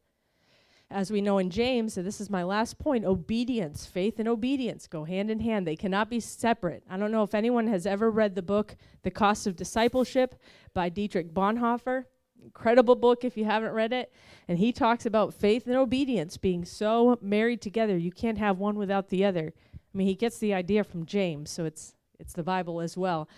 as 0.91 1.11
we 1.11 1.21
know 1.21 1.39
in 1.39 1.51
James, 1.51 1.97
and 1.97 2.07
this 2.07 2.21
is 2.21 2.29
my 2.29 2.43
last 2.43 2.79
point 2.79 3.05
obedience, 3.05 3.87
faith 3.87 4.19
and 4.19 4.29
obedience 4.29 4.87
go 4.87 5.05
hand 5.05 5.31
in 5.31 5.41
hand. 5.41 5.67
They 5.67 5.77
cannot 5.77 6.11
be 6.11 6.19
separate. 6.19 6.83
I 6.91 6.97
don't 6.97 7.13
know 7.13 7.23
if 7.23 7.35
anyone 7.35 7.69
has 7.69 7.87
ever 7.87 8.11
read 8.11 8.35
the 8.35 8.43
book, 8.43 8.77
The 9.03 9.11
Cost 9.11 9.47
of 9.47 9.55
Discipleship 9.55 10.35
by 10.75 10.89
Dietrich 10.89 11.33
Bonhoeffer. 11.33 12.07
Incredible 12.43 12.97
book 12.97 13.25
if 13.25 13.37
you 13.37 13.45
haven't 13.45 13.73
read 13.73 13.93
it. 13.93 14.13
And 14.49 14.59
he 14.59 14.73
talks 14.73 15.07
about 15.07 15.35
faith 15.35 15.67
and 15.67 15.77
obedience 15.77 16.37
being 16.37 16.65
so 16.65 17.19
married 17.21 17.61
together. 17.61 17.97
You 17.97 18.11
can't 18.11 18.39
have 18.39 18.59
one 18.59 18.77
without 18.77 19.11
the 19.11 19.25
other. 19.25 19.53
I 19.75 19.99
mean, 19.99 20.07
he 20.07 20.15
gets 20.15 20.39
the 20.39 20.55
idea 20.55 20.83
from 20.83 21.07
James, 21.07 21.51
so 21.51 21.65
it's 21.65 21.95
it's 22.19 22.33
the 22.33 22.43
Bible 22.43 22.81
as 22.81 22.97
well. 22.97 23.29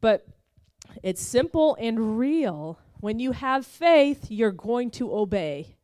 But 0.00 0.26
it's 1.02 1.22
simple 1.22 1.76
and 1.80 2.18
real. 2.18 2.78
When 3.00 3.18
you 3.18 3.32
have 3.32 3.66
faith, 3.66 4.26
you're 4.30 4.52
going 4.52 4.90
to 4.92 5.14
obey. 5.14 5.76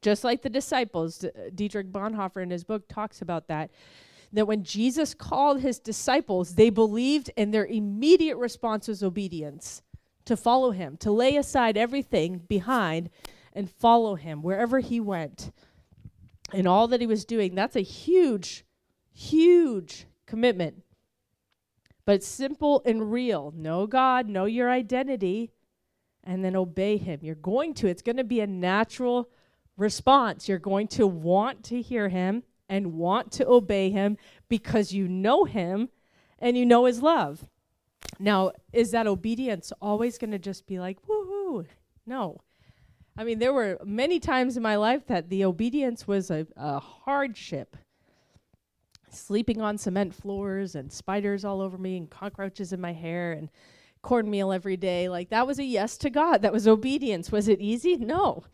Just 0.00 0.24
like 0.24 0.42
the 0.42 0.50
disciples, 0.50 1.18
D- 1.18 1.28
uh, 1.28 1.50
Dietrich 1.54 1.92
Bonhoeffer 1.92 2.42
in 2.42 2.50
his 2.50 2.64
book 2.64 2.88
talks 2.88 3.20
about 3.22 3.48
that. 3.48 3.70
That 4.32 4.46
when 4.46 4.62
Jesus 4.62 5.14
called 5.14 5.60
his 5.60 5.78
disciples, 5.78 6.54
they 6.54 6.70
believed, 6.70 7.30
and 7.36 7.52
their 7.52 7.66
immediate 7.66 8.36
response 8.36 8.86
was 8.88 9.02
obedience 9.02 9.82
to 10.26 10.36
follow 10.36 10.72
him, 10.72 10.96
to 10.98 11.10
lay 11.10 11.36
aside 11.36 11.76
everything 11.76 12.38
behind 12.48 13.08
and 13.54 13.70
follow 13.70 14.14
him 14.14 14.42
wherever 14.42 14.80
he 14.80 15.00
went. 15.00 15.50
And 16.52 16.68
all 16.68 16.86
that 16.88 17.00
he 17.00 17.06
was 17.06 17.24
doing, 17.24 17.54
that's 17.54 17.76
a 17.76 17.80
huge 17.80 18.64
Huge 19.18 20.06
commitment. 20.26 20.84
But 22.04 22.14
it's 22.16 22.28
simple 22.28 22.82
and 22.86 23.10
real. 23.10 23.52
Know 23.56 23.88
God, 23.88 24.28
know 24.28 24.44
your 24.44 24.70
identity, 24.70 25.50
and 26.22 26.44
then 26.44 26.54
obey 26.54 26.98
Him. 26.98 27.18
You're 27.22 27.34
going 27.34 27.74
to, 27.74 27.88
it's 27.88 28.00
going 28.00 28.18
to 28.18 28.22
be 28.22 28.38
a 28.38 28.46
natural 28.46 29.28
response. 29.78 30.48
You're 30.48 30.58
going 30.58 30.88
to 30.88 31.06
want 31.06 31.64
to 31.64 31.80
hear 31.80 32.10
Him 32.10 32.42
and 32.68 32.94
want 32.94 33.32
to 33.32 33.48
obey 33.48 33.90
Him 33.90 34.18
because 34.48 34.92
you 34.92 35.08
know 35.08 35.44
Him 35.44 35.88
and 36.38 36.56
you 36.56 36.66
know 36.66 36.84
His 36.84 37.02
love. 37.02 37.46
Now, 38.18 38.52
is 38.72 38.90
that 38.90 39.06
obedience 39.06 39.72
always 39.80 40.18
going 40.18 40.32
to 40.32 40.38
just 40.38 40.66
be 40.66 40.78
like, 40.78 40.98
woohoo? 41.06 41.66
No. 42.04 42.40
I 43.16 43.24
mean, 43.24 43.38
there 43.38 43.52
were 43.52 43.78
many 43.84 44.20
times 44.20 44.56
in 44.56 44.62
my 44.62 44.76
life 44.76 45.06
that 45.06 45.28
the 45.28 45.44
obedience 45.44 46.06
was 46.06 46.30
a, 46.30 46.46
a 46.56 46.78
hardship 46.78 47.76
sleeping 49.10 49.60
on 49.60 49.78
cement 49.78 50.14
floors 50.14 50.74
and 50.74 50.92
spiders 50.92 51.44
all 51.44 51.60
over 51.60 51.78
me 51.78 51.96
and 51.96 52.10
cockroaches 52.10 52.72
in 52.72 52.80
my 52.80 52.92
hair 52.92 53.32
and 53.32 53.48
cornmeal 54.02 54.52
every 54.52 54.76
day. 54.76 55.08
Like 55.08 55.30
that 55.30 55.46
was 55.46 55.58
a 55.58 55.64
yes 55.64 55.96
to 55.98 56.10
God. 56.10 56.42
That 56.42 56.52
was 56.52 56.68
obedience. 56.68 57.32
Was 57.32 57.48
it 57.48 57.60
easy? 57.60 57.96
No. 57.96 58.44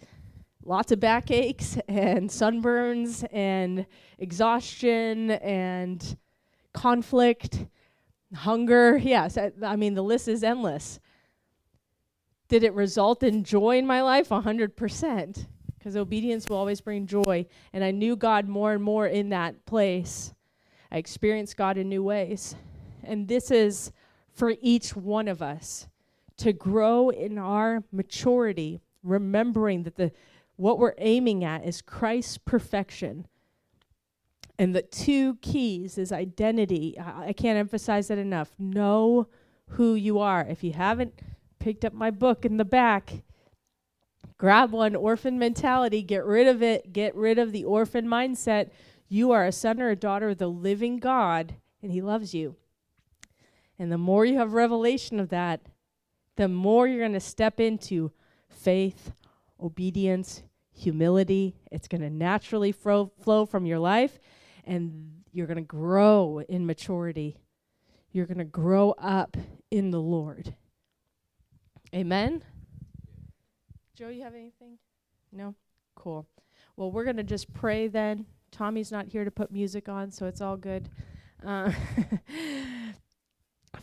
Lots 0.67 0.93
of 0.93 1.01
backaches 1.01 1.79
and 1.89 2.31
sunburns 2.31 3.27
and 3.31 3.85
exhaustion 4.19 5.33
and 5.33 6.17
conflict, 6.73 7.67
hunger. 8.35 8.97
Yes, 8.97 9.37
I, 9.37 9.53
I 9.63 9.77
mean, 9.77 9.95
the 9.95 10.03
list 10.03 10.27
is 10.27 10.43
endless. 10.43 11.01
Did 12.49 12.65
it 12.65 12.73
result 12.73 13.23
in 13.23 13.45
joy 13.45 13.77
in 13.77 13.87
my 13.87 14.01
life? 14.01 14.31
100%. 14.31 15.47
Because 15.77 15.97
obedience 15.97 16.47
will 16.49 16.57
always 16.57 16.81
bring 16.81 17.07
joy. 17.07 17.45
And 17.75 17.85
I 17.85 17.91
knew 17.91 18.17
God 18.17 18.49
more 18.49 18.73
and 18.73 18.83
more 18.83 19.07
in 19.07 19.29
that 19.31 19.67
place. 19.67 20.33
I 20.91 20.97
experienced 20.97 21.59
God 21.59 21.77
in 21.77 21.91
new 21.91 22.03
ways. 22.03 22.55
And 23.03 23.29
this 23.29 23.51
is 23.51 23.93
for 24.33 24.55
each 24.63 24.97
one 24.97 25.29
of 25.29 25.43
us 25.43 25.89
to 26.39 26.55
grow 26.55 27.11
in 27.11 27.39
our 27.39 27.85
maturity, 27.93 28.81
remembering 29.03 29.83
that 29.83 29.97
the 29.97 30.11
what 30.57 30.79
we're 30.79 30.95
aiming 30.99 31.45
at 31.45 31.65
is 31.65 31.83
Christ's 31.83 32.39
perfection. 32.39 33.27
And 34.59 34.75
the 34.75 34.83
two 34.83 35.37
keys 35.37 35.99
is 35.99 36.13
identity. 36.13 36.99
I, 36.99 37.29
I 37.29 37.33
can't 37.33 37.59
emphasize 37.59 38.09
that 38.09 38.19
enough. 38.19 38.53
Know 38.59 39.29
who 39.71 39.95
you 39.95 40.19
are. 40.19 40.47
If 40.49 40.63
you 40.63 40.73
haven't 40.73 41.21
picked 41.59 41.85
up 41.85 41.93
my 41.93 42.11
book 42.11 42.45
in 42.45 42.57
the 42.57 42.65
back, 42.65 43.25
grab 44.39 44.71
one 44.71 44.95
orphan 44.95 45.39
mentality, 45.39 46.03
get 46.03 46.25
rid 46.25 46.47
of 46.47 46.63
it, 46.63 46.93
get 46.93 47.15
rid 47.17 47.39
of 47.39 47.53
the 47.53 47.65
orphan 47.65 48.07
mindset 48.07 48.71
you 49.09 49.31
are 49.31 49.45
a 49.45 49.53
son 49.53 49.81
or 49.81 49.91
a 49.91 49.97
daughter 49.97 50.31
of 50.31 50.39
the 50.39 50.49
living 50.49 50.99
God, 50.99 51.55
and 51.83 51.93
He 51.93 52.01
loves 52.01 52.35
you. 52.35 52.57
And 53.79 53.93
the 53.93 53.99
more 53.99 54.25
you 54.25 54.39
have 54.39 54.55
revelation 54.55 55.21
of 55.21 55.29
that, 55.29 55.61
the 56.37 56.49
more 56.49 56.89
you're 56.89 56.99
going 56.99 57.13
to 57.13 57.21
step 57.21 57.61
into 57.61 58.11
faith, 58.49 59.13
obedience, 59.61 60.43
humility. 60.73 61.57
It's 61.71 61.89
going 61.89 62.01
to 62.01 62.11
naturally 62.11 62.73
fro- 62.73 63.13
flow 63.23 63.47
from 63.47 63.67
your 63.67 63.79
life, 63.79 64.19
and 64.65 65.23
you're 65.33 65.47
going 65.47 65.57
to 65.57 65.63
grow 65.63 66.43
in 66.49 66.67
maturity. 66.67 67.37
You're 68.13 68.27
going 68.27 68.39
to 68.39 68.45
grow 68.45 68.93
up 68.93 69.37
in 69.71 69.91
the 69.91 70.01
Lord. 70.01 70.55
Amen? 71.95 72.43
Joe, 73.95 74.09
you 74.09 74.23
have 74.23 74.35
anything? 74.35 74.79
No? 75.33 75.55
Cool. 75.95 76.27
Well, 76.77 76.91
we're 76.91 77.05
going 77.05 77.17
to 77.17 77.23
just 77.23 77.53
pray 77.53 77.89
then. 77.89 78.27
Tommy's 78.51 78.93
not 78.93 79.07
here 79.07 79.25
to 79.25 79.31
put 79.31 79.51
music 79.51 79.89
on, 79.89 80.11
so 80.11 80.27
it's 80.27 80.41
all 80.41 80.57
good. 80.57 80.89
Uh, 81.45 81.73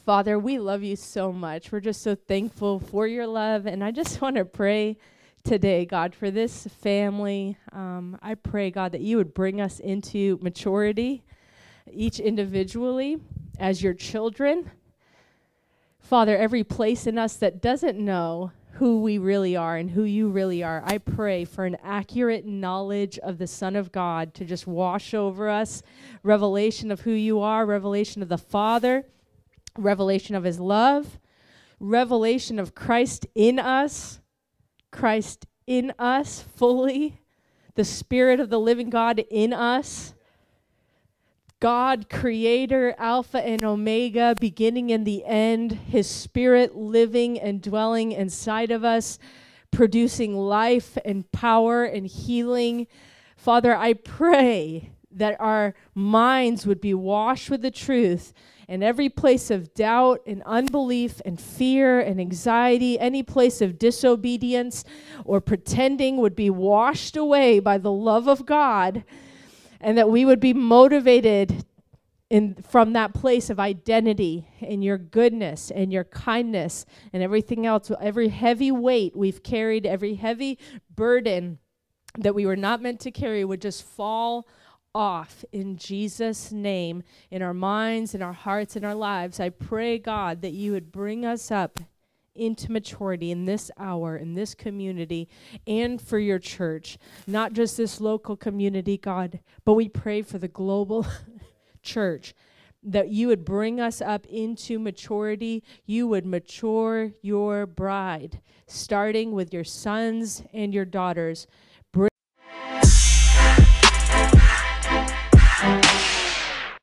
Father, 0.06 0.40
we 0.40 0.60
love 0.60 0.84
you 0.84 0.96
so 0.96 1.32
much. 1.32 1.72
We're 1.72 1.80
just 1.80 2.02
so 2.02 2.16
thankful 2.16 2.80
for 2.80 3.08
your 3.08 3.28
love. 3.28 3.66
And 3.66 3.84
I 3.84 3.92
just 3.92 4.22
want 4.22 4.38
to 4.38 4.46
pray 4.46 4.98
today, 5.44 5.86
God, 5.86 6.16
for 6.16 6.32
this 6.32 6.68
family. 6.82 7.58
Um, 7.72 8.18
I 8.22 8.36
pray, 8.36 8.72
God, 8.72 8.92
that 8.94 9.02
you 9.02 9.18
would 9.18 9.34
bring 9.34 9.60
us 9.60 9.80
into 9.80 10.40
maturity, 10.42 11.24
each 11.92 12.20
individually, 12.20 13.18
as 13.60 13.84
your 13.84 13.94
children. 13.94 14.72
Father, 16.00 16.38
every 16.38 16.64
place 16.64 17.08
in 17.08 17.18
us 17.18 17.36
that 17.38 17.62
doesn't 17.62 17.98
know 17.98 18.52
who 18.74 19.02
we 19.02 19.18
really 19.18 19.56
are 19.56 19.78
and 19.78 19.92
who 19.92 20.04
you 20.04 20.30
really 20.30 20.64
are. 20.64 20.82
I 20.86 20.98
pray 20.98 21.46
for 21.46 21.66
an 21.66 21.78
accurate 21.84 22.46
knowledge 22.46 23.20
of 23.20 23.38
the 23.38 23.48
Son 23.48 23.76
of 23.76 23.92
God 23.92 24.34
to 24.36 24.46
just 24.46 24.66
wash 24.66 25.14
over 25.14 25.50
us, 25.50 25.84
revelation 26.24 26.90
of 26.92 27.02
who 27.02 27.12
you 27.12 27.42
are, 27.42 27.66
revelation 27.66 28.22
of 28.22 28.30
the 28.30 28.38
Father, 28.38 29.06
revelation 29.78 30.36
of 30.36 30.44
his 30.44 30.60
love, 30.60 31.20
revelation 31.80 32.60
of 32.60 32.74
Christ 32.74 33.28
in 33.36 33.60
us, 33.60 34.21
Christ 34.92 35.46
in 35.66 35.94
us 35.98 36.42
fully, 36.56 37.22
the 37.76 37.86
Spirit 37.86 38.40
of 38.40 38.50
the 38.50 38.60
living 38.60 38.90
God 38.90 39.24
in 39.30 39.54
us. 39.54 40.14
God, 41.60 42.10
creator, 42.10 42.96
Alpha 42.98 43.39
and 43.39 43.64
Omega, 43.64 44.36
beginning 44.39 44.92
and 44.92 45.06
the 45.06 45.24
end, 45.26 45.72
His 45.72 46.10
Spirit 46.10 46.76
living 46.76 47.39
and 47.39 47.62
dwelling 47.62 48.12
inside 48.12 48.72
of 48.72 48.84
us, 48.84 49.20
producing 49.70 50.36
life 50.36 50.98
and 51.06 51.32
power 51.32 51.84
and 51.84 52.08
healing. 52.08 52.88
Father, 53.38 53.76
I 53.76 53.94
pray 53.94 54.92
that 55.14 55.39
our 55.39 55.74
minds 55.93 56.66
would 56.66 56.82
be 56.82 56.93
washed 56.93 57.49
with 57.49 57.62
the 57.62 57.72
truth 57.72 58.34
and 58.68 58.84
every 58.84 59.09
place 59.09 59.51
of 59.51 59.74
doubt 59.74 60.22
and 60.26 60.41
unbelief 60.45 61.22
and 61.26 61.39
fear 61.39 61.99
and 61.99 62.22
anxiety, 62.22 62.97
any 62.99 63.22
place 63.22 63.62
of 63.62 63.78
disobedience 63.78 64.86
or 65.26 65.41
pretending 65.41 66.18
would 66.18 66.36
be 66.36 66.49
washed 66.49 67.18
away 67.18 67.59
by 67.59 67.78
the 67.78 67.91
love 67.91 68.28
of 68.28 68.45
God 68.45 69.03
and 69.82 69.97
that 69.97 70.09
we 70.09 70.24
would 70.24 70.39
be 70.39 70.53
motivated 70.53 71.66
in 72.30 72.55
from 72.55 72.93
that 72.93 73.14
place 73.14 73.49
of 73.49 73.59
identity 73.59 74.47
in 74.62 74.82
your 74.82 74.97
goodness 74.97 75.70
and 75.70 75.91
your 75.91 76.05
kindness 76.05 76.86
and 77.12 77.22
everything 77.22 77.66
else 77.66 77.91
every 77.99 78.30
heavy 78.30 78.72
weight 78.72 79.14
we've 79.18 79.43
carried 79.43 79.86
every 79.86 80.16
heavy 80.16 80.57
burden 80.95 81.59
that 82.18 82.34
we 82.34 82.45
were 82.45 82.55
not 82.55 82.82
meant 82.82 83.01
to 83.01 83.12
carry 83.12 83.43
would 83.43 83.62
just 83.62 83.84
fall 83.84 84.47
off 84.94 85.46
in 85.52 85.78
Jesus 85.78 86.52
name 86.52 87.04
in 87.30 87.42
our 87.42 87.54
minds 87.54 88.14
in 88.14 88.22
our 88.22 88.34
hearts 88.34 88.76
in 88.76 88.84
our 88.84 88.96
lives 88.96 89.39
i 89.39 89.48
pray 89.48 89.98
god 89.98 90.42
that 90.42 90.52
you 90.52 90.74
would 90.74 90.92
bring 90.92 91.26
us 91.26 91.50
up 91.50 91.80
into 92.36 92.72
maturity 92.72 93.32
in 93.32 93.46
this 93.46 93.70
hour, 93.78 94.16
in 94.16 94.34
this 94.34 94.56
community, 94.56 95.28
and 95.68 96.02
for 96.02 96.20
your 96.20 96.39
church. 96.39 96.98
Not 97.28 97.54
just 97.54 97.78
this 97.78 98.00
local 98.00 98.36
community, 98.36 98.98
God, 98.98 99.39
but 99.66 99.74
we 99.74 99.89
pray 99.89 100.22
for 100.22 100.38
the 100.38 100.48
global 100.48 101.06
church 101.84 102.34
that 102.84 103.10
you 103.10 103.28
would 103.28 103.46
bring 103.46 103.80
us 103.80 104.02
up 104.02 104.26
into 104.26 104.80
maturity. 104.80 105.64
You 105.86 106.08
would 106.08 106.26
mature 106.26 107.12
your 107.22 107.68
bride, 107.68 108.42
starting 108.66 109.34
with 109.34 109.54
your 109.54 109.64
sons 109.64 110.42
and 110.54 110.74
your 110.74 110.86
daughters 110.86 111.48